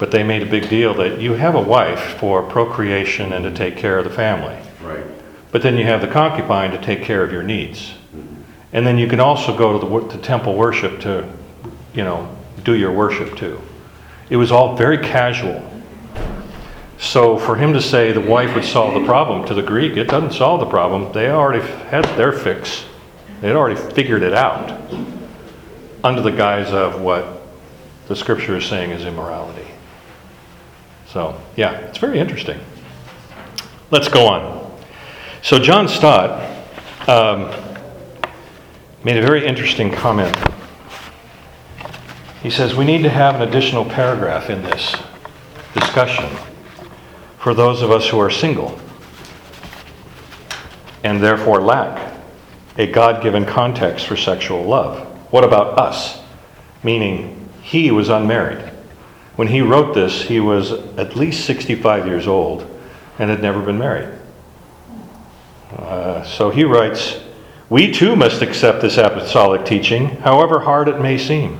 [0.00, 3.52] But they made a big deal that you have a wife for procreation and to
[3.52, 4.58] take care of the family.
[4.82, 5.04] Right.
[5.52, 7.90] But then you have the concubine to take care of your needs.
[7.90, 8.42] Mm-hmm.
[8.72, 11.30] And then you can also go to the, to temple worship to,
[11.92, 12.34] you know,
[12.64, 13.60] do your worship too.
[14.30, 15.62] It was all very casual.
[16.98, 20.08] So for him to say the wife would solve the problem, to the Greek, it
[20.08, 21.12] doesn't solve the problem.
[21.12, 22.86] They already had their fix.
[23.42, 24.80] They'd already figured it out
[26.02, 27.42] under the guise of what
[28.08, 29.69] the scripture is saying is immorality.
[31.12, 32.60] So, yeah, it's very interesting.
[33.90, 34.80] Let's go on.
[35.42, 36.48] So, John Stott
[37.08, 37.50] um,
[39.02, 40.36] made a very interesting comment.
[42.44, 44.94] He says we need to have an additional paragraph in this
[45.74, 46.30] discussion
[47.38, 48.78] for those of us who are single
[51.02, 52.14] and therefore lack
[52.78, 55.08] a God given context for sexual love.
[55.32, 56.20] What about us?
[56.84, 58.69] Meaning, he was unmarried.
[59.40, 62.60] When he wrote this, he was at least 65 years old
[63.18, 64.10] and had never been married.
[65.74, 67.18] Uh, so he writes
[67.70, 71.58] We too must accept this apostolic teaching, however hard it may seem,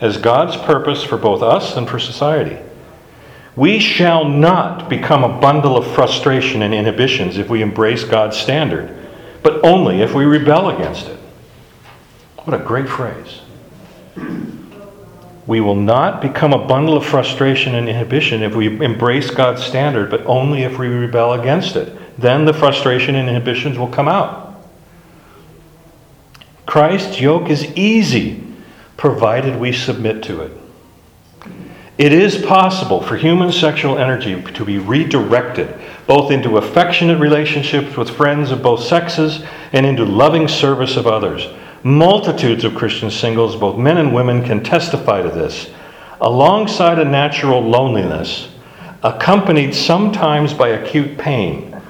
[0.00, 2.56] as God's purpose for both us and for society.
[3.56, 9.06] We shall not become a bundle of frustration and inhibitions if we embrace God's standard,
[9.42, 11.18] but only if we rebel against it.
[12.38, 13.42] What a great phrase.
[15.46, 20.10] We will not become a bundle of frustration and inhibition if we embrace God's standard,
[20.10, 22.20] but only if we rebel against it.
[22.20, 24.64] Then the frustration and inhibitions will come out.
[26.64, 28.44] Christ's yoke is easy,
[28.96, 30.52] provided we submit to it.
[31.98, 38.10] It is possible for human sexual energy to be redirected both into affectionate relationships with
[38.10, 41.46] friends of both sexes and into loving service of others.
[41.84, 45.70] Multitudes of Christian singles, both men and women, can testify to this.
[46.20, 48.48] Alongside a natural loneliness,
[49.02, 51.80] accompanied sometimes by acute pain,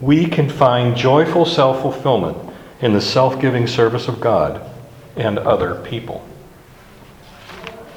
[0.00, 2.38] we can find joyful self fulfillment
[2.80, 4.68] in the self giving service of God
[5.16, 6.26] and other people.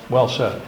[0.09, 0.61] Well said.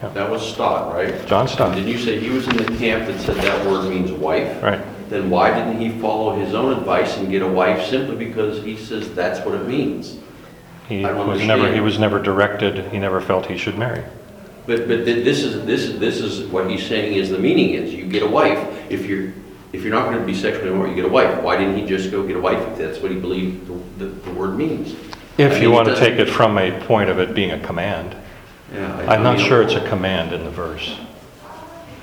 [0.00, 1.26] That was Stott, right?
[1.26, 1.74] John Stott.
[1.74, 4.62] Didn't you say he was in the camp that said that word means wife?
[4.62, 4.80] Right.
[5.08, 8.76] Then why didn't he follow his own advice and get a wife simply because he
[8.76, 10.18] says that's what it means?
[10.88, 11.84] He I don't was never, he understand.
[11.84, 14.02] was never directed, he never felt he should marry.
[14.66, 17.70] But, but thi- this is, this is, this is what he's saying is the meaning
[17.70, 18.58] is, you get a wife,
[18.90, 19.32] if you're,
[19.72, 21.42] if you're not gonna be sexually immoral, you get a wife.
[21.42, 24.10] Why didn't he just go get a wife if that's what he believed the, the,
[24.12, 24.92] the word means?
[25.38, 27.34] I If mean, you it want to doesn't- take it from a point of it
[27.34, 28.14] being a command.
[28.74, 30.98] Yeah, I- I'm not I mean- sure it's a command in the verse.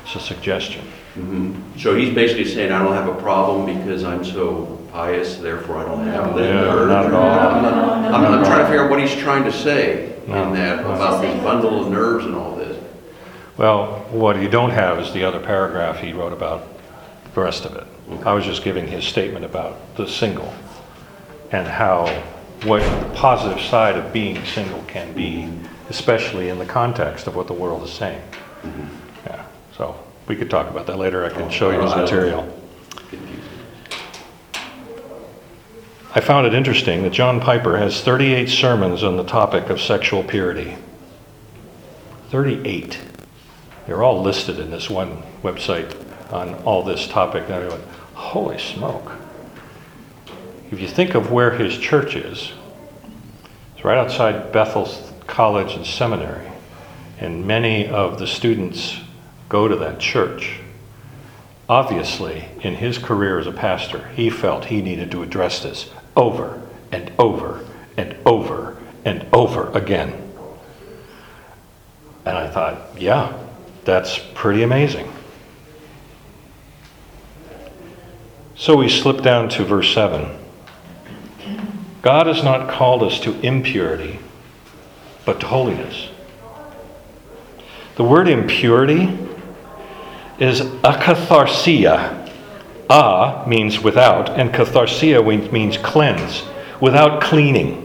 [0.05, 0.85] It's a suggestion.
[1.17, 1.53] Mhm.
[1.77, 5.85] So he's basically saying, I don't have a problem because I'm so pious, therefore I
[5.85, 6.89] don't have the Yeah, urge.
[6.89, 7.23] not at all.
[7.29, 10.43] I'm not- I'm not trying to figure out what he's trying to say No.
[10.43, 12.77] in that, about this bundle of nerves and all this.
[13.57, 16.63] Well, what you don't have is the other paragraph he wrote about
[17.33, 17.85] the rest of it.
[18.25, 20.53] I was just giving his statement about the single
[21.51, 22.09] and how,
[22.65, 25.47] what the positive side of being single can be,
[25.89, 28.21] especially in the context of what the world is saying.
[29.25, 29.39] Yeah,
[29.77, 29.95] so
[30.27, 31.25] we could talk about that later.
[31.25, 32.51] I can show you his material.
[36.13, 40.23] I found it interesting that John Piper has 38 sermons on the topic of sexual
[40.23, 40.77] purity.
[42.29, 42.99] 38.
[43.85, 45.93] They're all listed in this one website
[46.31, 47.43] on all this topic.
[47.45, 49.11] And I went, holy smoke.
[50.71, 52.51] If you think of where his church is,
[53.75, 54.89] it's right outside Bethel
[55.27, 56.49] College and Seminary,
[57.19, 58.99] and many of the students
[59.49, 60.59] go to that church.
[61.67, 66.61] Obviously, in his career as a pastor, he felt he needed to address this over
[66.91, 67.65] and over
[67.97, 70.13] and over and over again.
[72.25, 73.37] And I thought, yeah,
[73.83, 75.11] that's pretty amazing.
[78.55, 80.39] So we slip down to verse 7.
[82.01, 84.19] God has not called us to impurity,
[85.25, 86.09] but to holiness.
[87.95, 89.24] The word impurity
[90.39, 92.23] is akatharsia.
[92.89, 96.43] A means without, and katharsia we- means cleanse,
[96.79, 97.81] without cleaning.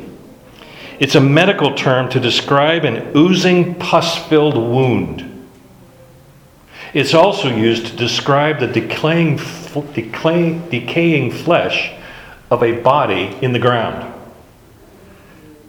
[0.99, 5.27] It's a medical term to describe an oozing, pus filled wound.
[6.93, 9.41] It's also used to describe the decaying,
[9.95, 11.93] decay, decaying flesh
[12.51, 14.13] of a body in the ground.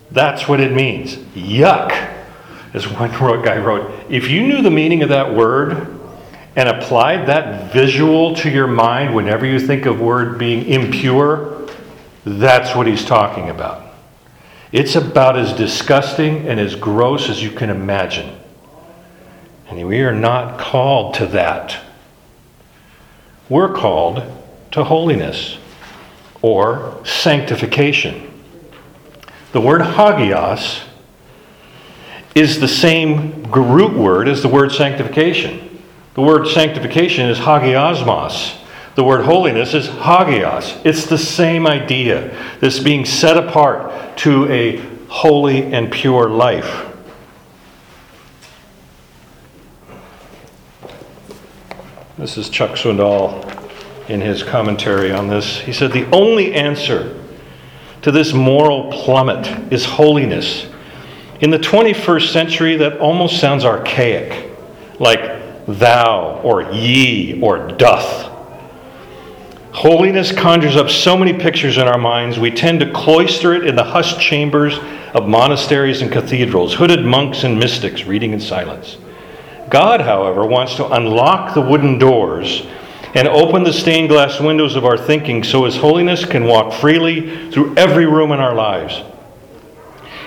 [0.10, 1.16] That's what it means.
[1.36, 1.94] Yuck,
[2.74, 3.12] as one
[3.44, 3.92] guy wrote.
[4.10, 6.01] If you knew the meaning of that word
[6.56, 11.68] and applied that visual to your mind whenever you think of word being impure,
[12.26, 13.88] that's what he's talking about.
[14.72, 18.38] It's about as disgusting and as gross as you can imagine.
[19.68, 21.78] And we are not called to that.
[23.49, 24.24] We're called
[24.72, 25.58] to holiness
[26.41, 28.28] or sanctification.
[29.52, 30.82] The word hagios
[32.34, 35.70] is the same root word as the word sanctification.
[36.14, 38.57] The word sanctification is hagiasmos.
[38.95, 40.86] The word holiness is hagios.
[40.86, 42.36] It's the same idea.
[42.59, 46.88] This being set apart to a holy and pure life.
[52.18, 53.47] This is Chuck Swindoll
[54.09, 55.59] in his commentary on this.
[55.59, 57.18] He said, The only answer
[58.01, 60.68] to this moral plummet is holiness.
[61.39, 64.51] In the 21st century, that almost sounds archaic,
[64.99, 68.30] like thou or ye or doth.
[69.74, 73.76] Holiness conjures up so many pictures in our minds, we tend to cloister it in
[73.76, 74.78] the hushed chambers
[75.14, 78.97] of monasteries and cathedrals, hooded monks and mystics reading in silence.
[79.70, 82.68] God, however, wants to unlock the wooden doors
[83.14, 87.49] and open the stained glass windows of our thinking so His holiness can walk freely
[87.51, 89.01] through every room in our lives.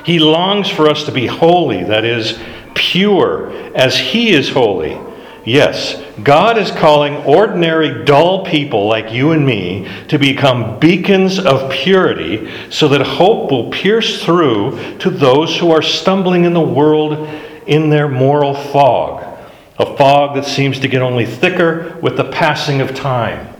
[0.04, 2.38] He longs for us to be holy, that is,
[2.74, 4.98] pure, as He is holy.
[5.44, 11.70] Yes, God is calling ordinary, dull people like you and me to become beacons of
[11.70, 17.28] purity so that hope will pierce through to those who are stumbling in the world
[17.66, 19.22] in their moral fog.
[19.78, 23.54] A fog that seems to get only thicker with the passing of time.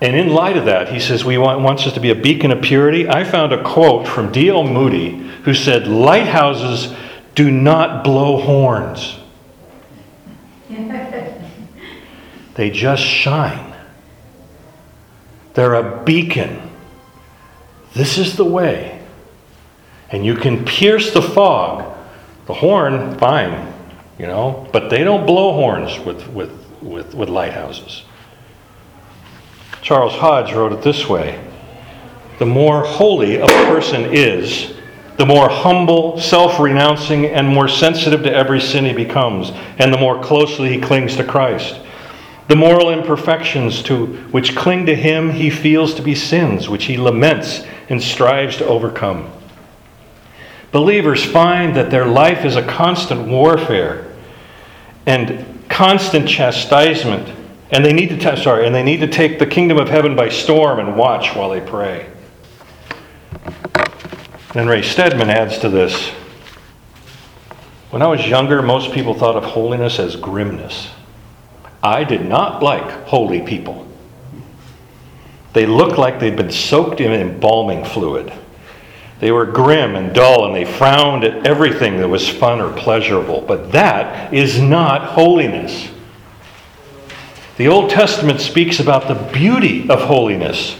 [0.00, 2.50] And in light of that, he says we want, wants us to be a beacon
[2.50, 3.08] of purity.
[3.08, 4.64] I found a quote from D.L.
[4.64, 6.94] Moody who said, Lighthouses
[7.34, 9.18] do not blow horns,
[12.54, 13.74] they just shine.
[15.54, 16.70] They're a beacon.
[17.94, 19.00] This is the way.
[20.10, 21.92] And you can pierce the fog.
[22.46, 23.72] The horn, fine,
[24.18, 26.52] you know, but they don't blow horns with, with,
[26.82, 28.04] with, with lighthouses.
[29.80, 31.42] Charles Hodge wrote it this way
[32.38, 34.73] The more holy a person is,
[35.16, 39.98] the more humble, self renouncing, and more sensitive to every sin he becomes, and the
[39.98, 41.80] more closely he clings to Christ.
[42.48, 46.96] The moral imperfections to which cling to him he feels to be sins, which he
[46.96, 49.30] laments and strives to overcome.
[50.72, 54.12] Believers find that their life is a constant warfare
[55.06, 57.32] and constant chastisement,
[57.70, 60.16] and they need to ta- sorry, and they need to take the kingdom of heaven
[60.16, 62.10] by storm and watch while they pray.
[64.54, 66.10] Then Ray Stedman adds to this.
[67.90, 70.90] When I was younger, most people thought of holiness as grimness.
[71.82, 73.84] I did not like holy people.
[75.54, 78.32] They looked like they'd been soaked in embalming fluid.
[79.18, 83.40] They were grim and dull, and they frowned at everything that was fun or pleasurable.
[83.40, 85.88] But that is not holiness.
[87.56, 90.76] The Old Testament speaks about the beauty of holiness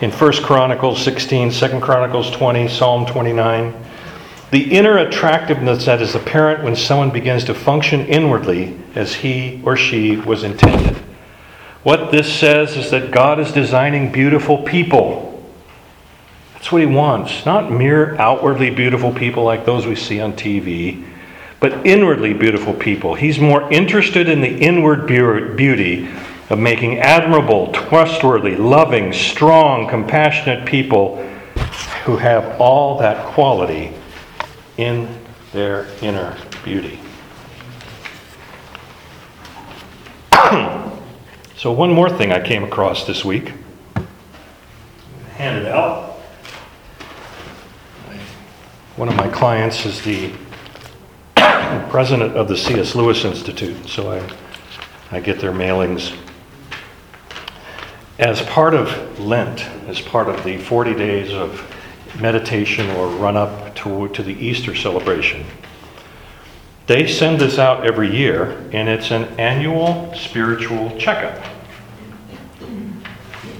[0.00, 3.74] in 1 Chronicles 16, 2 Chronicles 20, Psalm 29.
[4.50, 9.76] The inner attractiveness that is apparent when someone begins to function inwardly as he or
[9.76, 10.96] she was intended.
[11.82, 15.32] What this says is that God is designing beautiful people.
[16.52, 17.46] That's what He wants.
[17.46, 21.06] Not mere outwardly beautiful people like those we see on TV,
[21.60, 23.14] but inwardly beautiful people.
[23.14, 26.08] He's more interested in the inward beauty
[26.48, 31.16] of making admirable, trustworthy, loving, strong, compassionate people
[32.04, 33.92] who have all that quality
[34.76, 35.08] in
[35.52, 37.00] their inner beauty.
[41.56, 43.52] so, one more thing I came across this week.
[45.32, 46.12] Hand it out.
[48.96, 50.32] One of my clients is the
[51.90, 52.94] president of the C.S.
[52.94, 54.22] Lewis Institute, so I,
[55.10, 56.16] I get their mailings.
[58.18, 61.70] As part of Lent, as part of the 40 days of
[62.18, 65.44] meditation or run up to, to the Easter celebration,
[66.86, 71.44] they send this out every year, and it's an annual spiritual checkup.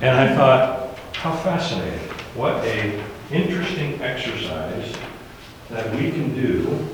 [0.00, 1.98] And I thought, how fascinating.
[2.34, 4.94] What a interesting exercise
[5.68, 6.86] that we can do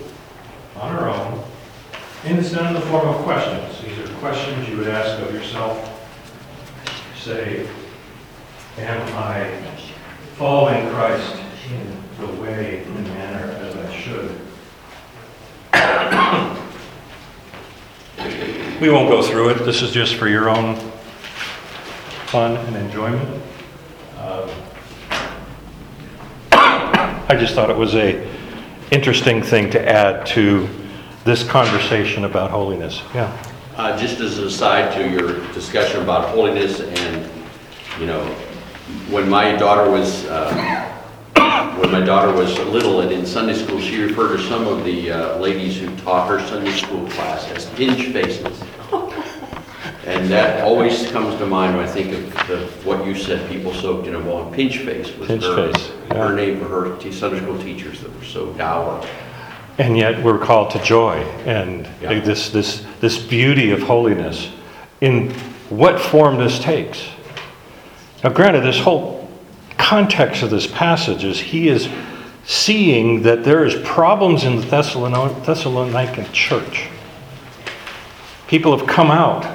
[0.76, 1.44] on our own.
[2.24, 3.80] And it's done in the form of questions.
[3.82, 6.01] These are questions you would ask of yourself.
[7.24, 7.68] Say,
[8.78, 9.48] am I
[10.34, 11.36] following Christ
[11.70, 14.40] in the way and manner as I should?
[18.80, 19.64] we won't go through it.
[19.64, 20.74] This is just for your own
[22.26, 23.40] fun and enjoyment.
[24.16, 24.52] Uh,
[26.50, 28.28] I just thought it was a
[28.90, 30.68] interesting thing to add to
[31.24, 33.00] this conversation about holiness.
[33.14, 33.51] Yeah.
[33.76, 37.30] Uh, just as an aside to your discussion about holiness and,
[37.98, 38.22] you know,
[39.08, 40.88] when my daughter was uh,
[41.78, 45.10] when my daughter was little and in Sunday school, she referred to some of the
[45.10, 48.62] uh, ladies who taught her Sunday school class as pinch faces.
[50.04, 53.72] And that always comes to mind when I think of the, what you said, people
[53.72, 54.50] soaked in a ball.
[54.52, 56.28] Pinch face was Pinch her, face, yeah.
[56.28, 59.02] her name for her t- Sunday school teachers that were so dour.
[59.78, 61.16] And yet we're called to joy
[61.46, 62.20] and Yeah.
[62.20, 64.50] this, this, this beauty of holiness
[65.00, 65.30] in
[65.70, 67.08] what form this takes.
[68.22, 69.28] Now, granted, this whole
[69.78, 71.88] context of this passage is he is
[72.44, 76.88] seeing that there is problems in the Thessalonican church.
[78.48, 79.46] People have come out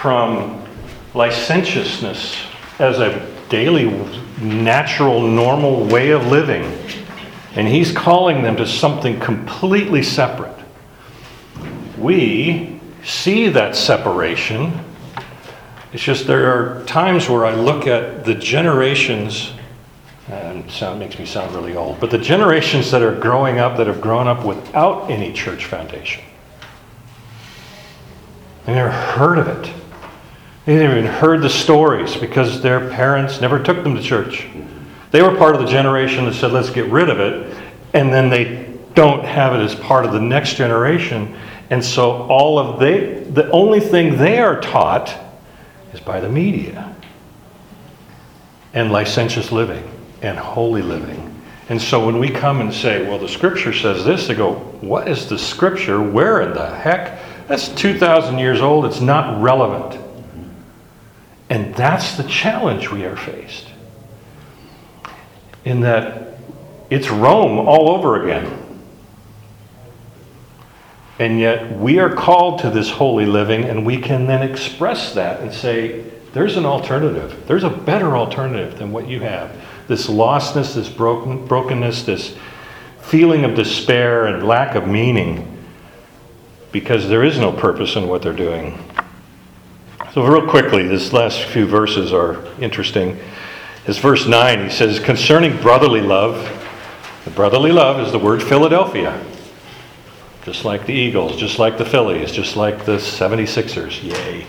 [0.00, 0.64] from
[1.14, 2.36] licentiousness
[2.78, 3.86] as a daily,
[4.40, 6.64] natural, normal way of living.
[7.58, 10.56] And he's calling them to something completely separate.
[11.98, 14.78] We see that separation.
[15.92, 19.52] It's just there are times where I look at the generations,
[20.28, 23.88] and sound makes me sound really old, but the generations that are growing up that
[23.88, 26.22] have grown up without any church foundation.
[28.66, 29.74] They never heard of it.
[30.64, 34.46] They never even heard the stories because their parents never took them to church.
[35.10, 37.56] They were part of the generation that said, let's get rid of it.
[37.94, 41.36] And then they don't have it as part of the next generation.
[41.70, 45.14] And so all of they, the only thing they are taught
[45.92, 46.94] is by the media
[48.74, 49.88] and licentious living
[50.22, 51.24] and holy living.
[51.70, 55.08] And so when we come and say, well, the scripture says this, they go, what
[55.08, 56.00] is the scripture?
[56.02, 57.20] Where in the heck?
[57.46, 58.86] That's 2,000 years old.
[58.86, 60.02] It's not relevant.
[61.50, 63.66] And that's the challenge we are faced.
[65.68, 66.38] In that
[66.88, 68.50] it's Rome all over again.
[71.18, 75.40] And yet we are called to this holy living, and we can then express that
[75.40, 77.44] and say, there's an alternative.
[77.46, 79.54] There's a better alternative than what you have.
[79.88, 82.34] This lostness, this broken, brokenness, this
[83.02, 85.54] feeling of despair and lack of meaning,
[86.72, 88.78] because there is no purpose in what they're doing.
[90.14, 93.18] So, real quickly, this last few verses are interesting.
[93.88, 96.36] Is verse 9, he says, concerning brotherly love,
[97.24, 99.18] the brotherly love is the word Philadelphia.
[100.44, 104.46] Just like the Eagles, just like the Phillies, just like the 76ers, yay.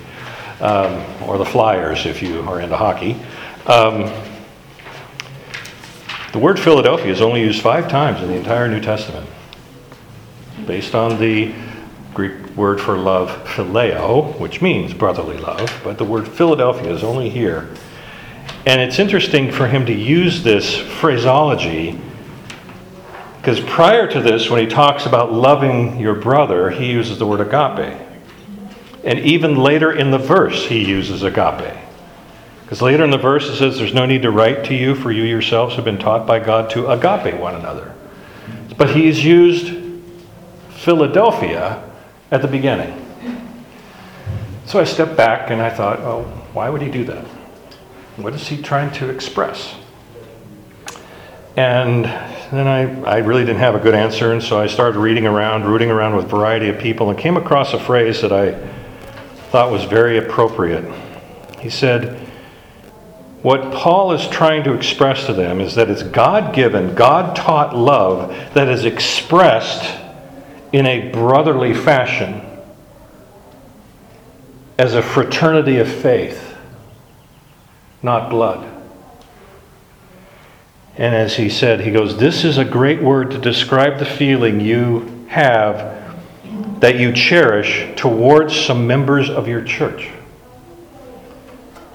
[0.60, 3.16] Um, or the Flyers if you are into hockey.
[3.66, 4.12] Um,
[6.34, 9.30] the word Philadelphia is only used five times in the entire New Testament,
[10.68, 11.56] based on the
[12.14, 17.30] Greek word for love, phileo, which means brotherly love, but the word Philadelphia is only
[17.30, 17.70] here.
[18.66, 22.00] And it's interesting for him to use this phraseology
[23.40, 27.40] because prior to this, when he talks about loving your brother, he uses the word
[27.40, 27.98] agape.
[29.06, 31.74] And even later in the verse, he uses agape.
[32.64, 35.12] Because later in the verse, it says, There's no need to write to you, for
[35.12, 37.96] you yourselves have been taught by God to agape one another.
[38.78, 39.74] But he's used
[40.72, 41.82] Philadelphia
[42.32, 43.06] at the beginning.
[44.66, 46.24] So I stepped back and I thought, oh,
[46.54, 47.26] why would he do that?
[48.22, 49.76] What is he trying to express?
[51.56, 55.26] And then I, I really didn't have a good answer, and so I started reading
[55.26, 58.56] around, rooting around with a variety of people, and came across a phrase that I
[59.52, 60.84] thought was very appropriate.
[61.62, 62.20] He said,
[63.42, 67.76] What Paul is trying to express to them is that it's God given, God taught
[67.76, 69.98] love that is expressed
[70.74, 72.42] in a brotherly fashion
[74.78, 76.49] as a fraternity of faith,
[78.02, 78.80] not blood.
[81.00, 84.60] And as he said, he goes, This is a great word to describe the feeling
[84.60, 85.98] you have
[86.82, 90.10] that you cherish towards some members of your church.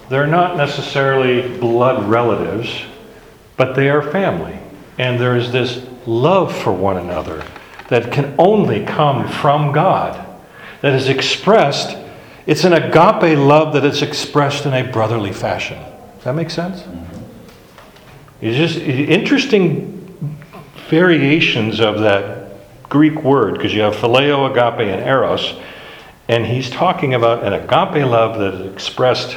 [0.09, 2.83] They're not necessarily blood relatives,
[3.57, 4.59] but they are family.
[4.99, 7.45] And there is this love for one another
[7.89, 10.27] that can only come from God,
[10.81, 11.97] that is expressed.
[12.47, 15.79] It's an agape love that is expressed in a brotherly fashion.
[16.25, 16.83] That make sense?
[18.41, 19.91] It's just interesting
[20.89, 25.55] variations of that Greek word because you have phileo, agape, and eros,
[26.29, 29.37] and he's talking about an agape love that is expressed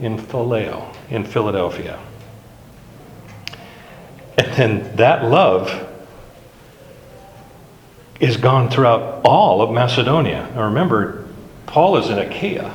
[0.00, 2.00] in phileo, in Philadelphia.
[4.38, 5.88] And then that love
[8.18, 10.50] is gone throughout all of Macedonia.
[10.54, 11.28] Now remember,
[11.66, 12.74] Paul is in Achaia,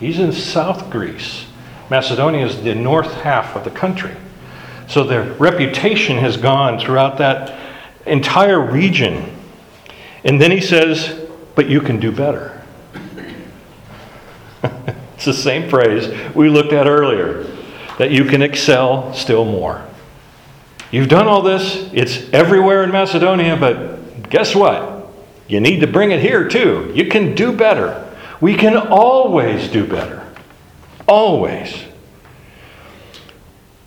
[0.00, 1.46] he's in South Greece.
[1.90, 4.14] Macedonia is the north half of the country.
[4.88, 7.58] So their reputation has gone throughout that
[8.06, 9.34] entire region.
[10.24, 12.62] And then he says, But you can do better.
[15.14, 17.44] it's the same phrase we looked at earlier
[17.98, 19.86] that you can excel still more.
[20.90, 25.08] You've done all this, it's everywhere in Macedonia, but guess what?
[25.48, 26.92] You need to bring it here too.
[26.94, 28.00] You can do better.
[28.40, 30.23] We can always do better.
[31.06, 31.84] Always.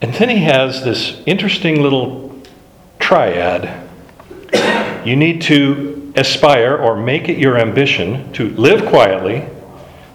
[0.02, 2.42] And then he has this interesting little
[3.00, 3.90] triad.
[5.06, 9.48] You need to aspire or make it your ambition to live quietly,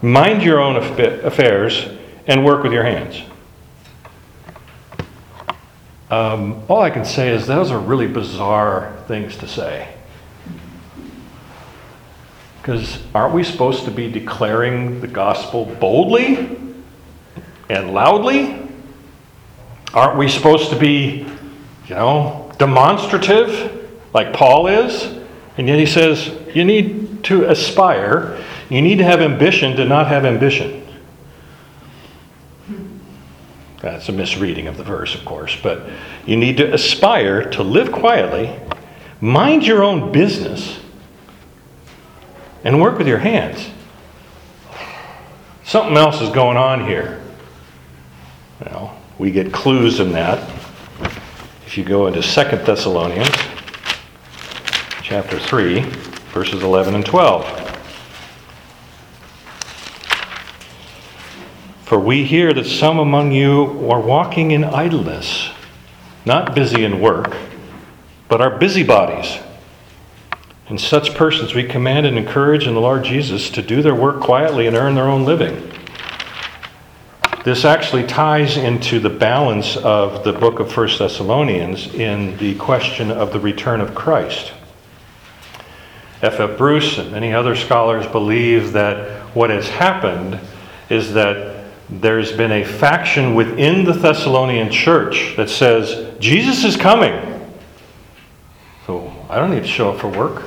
[0.01, 1.89] mind your own affairs,
[2.27, 3.23] and work with your hands.
[6.11, 9.89] Um, all I can say is those are really bizarre things to say.
[12.61, 16.62] Because aren't we supposed to be declaring the gospel boldly
[17.69, 18.69] and loudly?
[19.95, 21.27] Aren't we supposed to be,
[21.87, 25.19] you know, demonstrative like Paul is?
[25.59, 30.07] And yet he says, you need to aspire, you need to have ambition to not
[30.09, 30.87] have ambition.
[33.81, 35.91] That's a misreading of the verse, of course, but
[36.25, 38.59] you need to aspire to live quietly,
[39.21, 40.79] mind your own business,
[42.65, 43.69] and work with your hands.
[45.65, 47.22] Something else is going on here.
[48.65, 50.49] Well, we get clues in that.
[51.67, 53.29] If you go into Second Thessalonians
[55.03, 55.81] chapter 3,
[56.33, 57.45] verses 11 and 12.
[61.85, 65.51] For we hear that some among you are walking in idleness,
[66.25, 67.37] not busy in work,
[68.29, 69.41] but are busybodies.
[70.69, 74.21] And such persons we command and encourage in the Lord Jesus to do their work
[74.21, 75.72] quietly and earn their own living.
[77.45, 83.11] This actually ties into the balance of the book of 1 Thessalonians in the question
[83.11, 84.53] of the return of Christ.
[86.23, 86.39] F.
[86.39, 86.57] F.
[86.57, 90.39] Bruce and many other scholars believe that what has happened
[90.89, 97.13] is that there's been a faction within the Thessalonian church that says, Jesus is coming.
[98.87, 100.43] So I don't need to show up for work.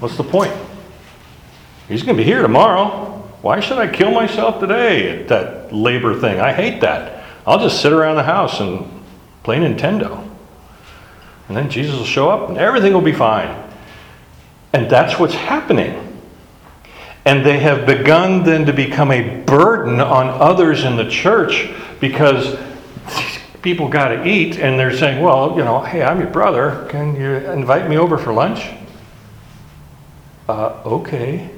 [0.00, 0.54] What's the point?
[1.86, 3.28] He's going to be here tomorrow.
[3.42, 6.40] Why should I kill myself today at that labor thing?
[6.40, 7.24] I hate that.
[7.46, 8.86] I'll just sit around the house and
[9.42, 10.28] play Nintendo.
[11.48, 13.64] And then Jesus will show up and everything will be fine.
[14.72, 16.04] And that's what's happening.
[17.24, 22.58] And they have begun then to become a burden on others in the church because
[23.62, 26.86] people got to eat and they're saying, well, you know, hey, I'm your brother.
[26.90, 28.70] Can you invite me over for lunch?
[30.48, 31.50] Uh, okay.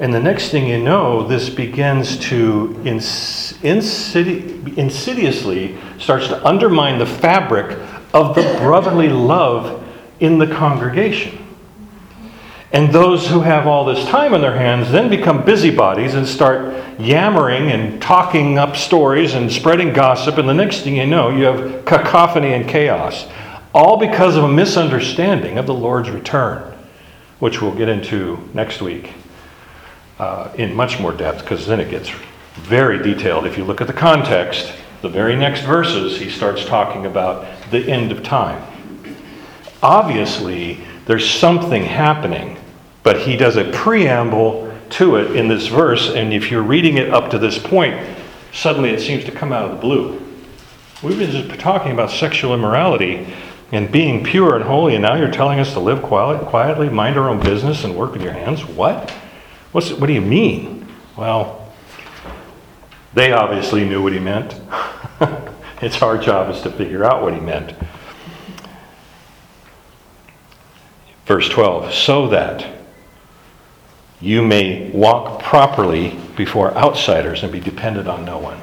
[0.00, 6.98] And the next thing you know, this begins to ins- insidi- insidiously starts to undermine
[6.98, 7.78] the fabric
[8.14, 9.86] of the brotherly love
[10.18, 11.36] in the congregation.
[12.72, 16.82] And those who have all this time on their hands then become busybodies and start
[16.98, 20.38] yammering and talking up stories and spreading gossip.
[20.38, 23.26] And the next thing you know, you have cacophony and chaos,
[23.74, 26.72] all because of a misunderstanding of the Lord's return,
[27.38, 29.12] which we'll get into next week
[30.20, 32.10] uh, in much more depth, because then it gets
[32.56, 33.46] very detailed.
[33.46, 37.90] If you look at the context, the very next verses, he starts talking about the
[37.90, 38.62] end of time.
[39.82, 42.58] Obviously, there's something happening,
[43.02, 47.08] but he does a preamble to it in this verse, and if you're reading it
[47.08, 47.98] up to this point,
[48.52, 50.20] suddenly it seems to come out of the blue.
[51.02, 53.26] We've been just talking about sexual immorality
[53.72, 57.16] and being pure and holy, and now you're telling us to live quiet, quietly, mind
[57.16, 58.66] our own business, and work with your hands?
[58.66, 59.10] What?
[59.72, 60.88] What's, what do you mean?
[61.16, 61.72] Well,
[63.14, 64.60] they obviously knew what he meant.
[65.82, 67.74] it's our job is to figure out what he meant.
[71.26, 72.66] Verse 12, so that
[74.20, 78.60] you may walk properly before outsiders and be dependent on no one.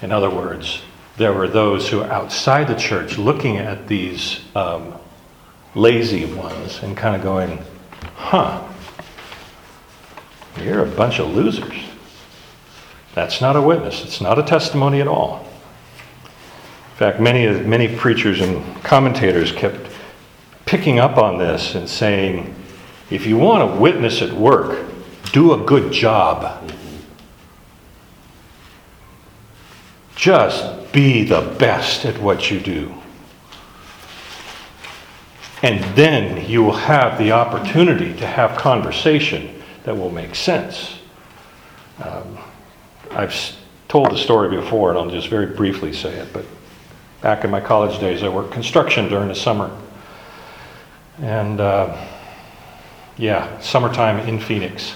[0.00, 0.82] In other words,
[1.16, 4.94] there were those who were outside the church looking at these um,
[5.74, 7.58] lazy ones and kind of going,
[8.14, 8.62] huh,
[10.62, 11.74] you're a bunch of losers.
[13.14, 15.44] That's not a witness, it's not a testimony at all.
[16.92, 19.90] In fact, many, many preachers and commentators kept
[20.66, 22.54] picking up on this and saying,
[23.10, 24.86] if you want to witness at work,
[25.32, 26.70] do a good job.
[30.16, 32.92] Just be the best at what you do.
[35.62, 39.57] And then you will have the opportunity to have conversation
[39.88, 40.98] that will make sense.
[42.04, 42.36] Um,
[43.10, 43.34] I've
[43.88, 46.44] told the story before, and I'll just very briefly say it, but
[47.22, 49.74] back in my college days, I worked construction during the summer.
[51.22, 52.06] And uh,
[53.16, 54.92] yeah, summertime in Phoenix.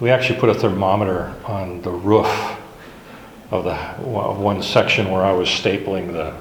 [0.00, 2.56] We actually put a thermometer on the roof
[3.50, 6.34] of the, of one section where I was stapling the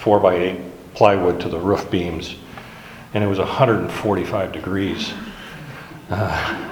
[0.00, 0.60] four by eight
[0.94, 2.34] plywood to the roof beams,
[3.16, 5.14] and it was 145 degrees.
[6.10, 6.62] Uh,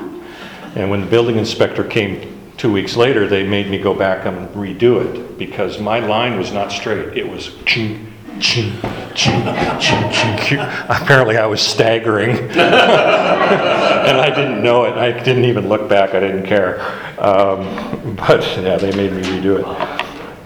[0.76, 4.48] And when the building inspector came two weeks later, they made me go back and
[4.50, 7.16] redo it because my line was not straight.
[7.16, 8.72] It was ching, ching,
[9.14, 9.42] ching,
[9.80, 10.58] ching, ching.
[10.88, 12.36] Apparently I was staggering.
[14.04, 14.96] And I didn't know it.
[14.98, 16.12] I didn't even look back.
[16.12, 16.78] I didn't care.
[17.18, 19.66] Um, But, yeah, they made me redo it.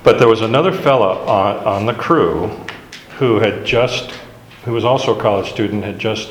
[0.05, 2.51] But there was another fella on, on the crew
[3.19, 4.13] who had just,
[4.69, 6.31] who was also a college student, had just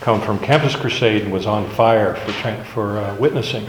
[0.00, 3.66] come from Campus Crusade and was on fire for, for uh, witnessing.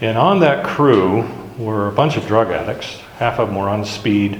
[0.00, 1.28] And on that crew
[1.58, 2.98] were a bunch of drug addicts.
[3.18, 4.36] Half of them were on speed.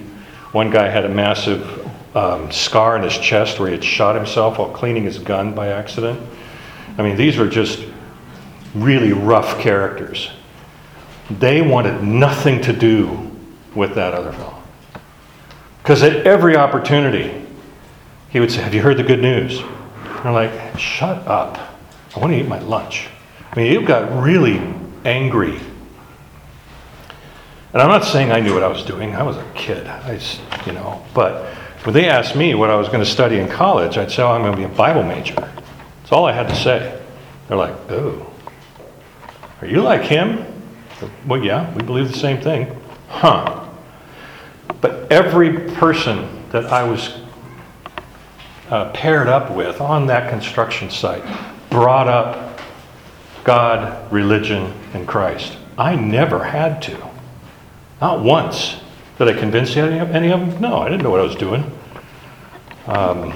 [0.53, 1.87] One guy had a massive
[2.17, 5.69] um, scar in his chest where he had shot himself while cleaning his gun by
[5.69, 6.19] accident.
[6.97, 7.85] I mean, these were just
[8.75, 10.31] really rough characters.
[11.31, 13.31] They wanted nothing to do
[13.75, 14.63] with that other fellow.
[15.83, 17.46] Because at every opportunity,
[18.31, 19.61] he would say, Have you heard the good news?
[19.61, 21.59] And I'm like, Shut up.
[22.15, 23.09] I want to eat my lunch.
[23.53, 24.61] I mean, it got really
[25.05, 25.61] angry.
[27.73, 29.15] And I'm not saying I knew what I was doing.
[29.15, 29.87] I was a kid.
[29.87, 30.19] I,
[30.65, 31.55] you know, but
[31.85, 34.31] when they asked me what I was going to study in college, I'd say, oh,
[34.31, 35.35] I'm going to be a Bible major.
[35.35, 37.01] That's all I had to say.
[37.49, 38.33] They're like, oh,
[39.61, 40.45] are you like him?
[41.27, 42.75] Well, yeah, we believe the same thing.
[43.09, 43.69] Huh.
[44.81, 47.21] But every person that I was
[48.71, 51.25] uh, paired up with on that construction site
[51.71, 52.61] brought up
[53.45, 55.57] God, religion, and Christ.
[55.79, 57.11] I never had to.
[58.01, 58.81] Not once.
[59.19, 60.61] Did I convince any of, any of them?
[60.61, 61.65] No, I didn't know what I was doing.
[62.87, 63.33] Um,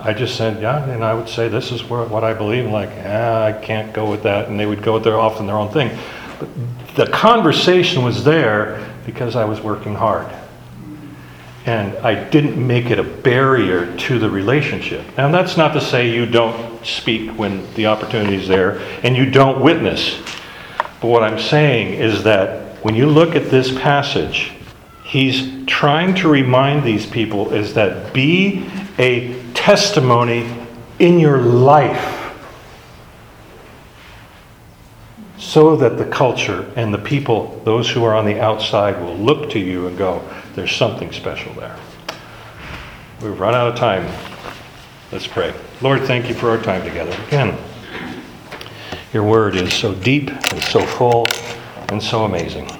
[0.00, 2.64] I just said, yeah, and I would say, this is where, what I believe.
[2.64, 4.48] And like, ah, I can't go with that.
[4.48, 5.96] And they would go with their, off on their own thing.
[6.38, 6.48] But
[6.96, 10.26] the conversation was there because I was working hard.
[11.66, 15.04] And I didn't make it a barrier to the relationship.
[15.18, 19.28] Now, that's not to say you don't speak when the opportunity is there and you
[19.28, 20.16] don't witness.
[21.00, 24.52] But what I'm saying is that when you look at this passage,
[25.04, 30.48] he's trying to remind these people is that be a testimony
[31.00, 32.22] in your life
[35.36, 39.50] so that the culture and the people, those who are on the outside, will look
[39.50, 40.22] to you and go,
[40.56, 41.76] there's something special there.
[43.20, 44.10] We've run out of time.
[45.12, 45.54] Let's pray.
[45.82, 47.14] Lord, thank you for our time together.
[47.28, 47.58] Again,
[49.12, 51.26] your word is so deep and so full
[51.90, 52.70] and so amazing.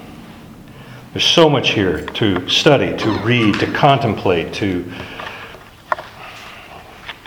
[1.13, 4.91] There's so much here to study, to read, to contemplate, to,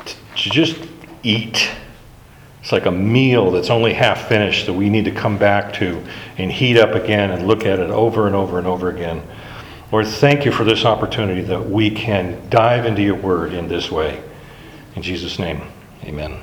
[0.05, 0.77] to just
[1.23, 1.71] eat.
[2.61, 6.05] It's like a meal that's only half finished that we need to come back to
[6.39, 9.23] and heat up again and look at it over and over and over again.
[9.93, 13.91] Lord, thank you for this opportunity that we can dive into your word in this
[13.91, 14.23] way.
[14.95, 15.63] In Jesus' name,
[16.05, 16.41] amen.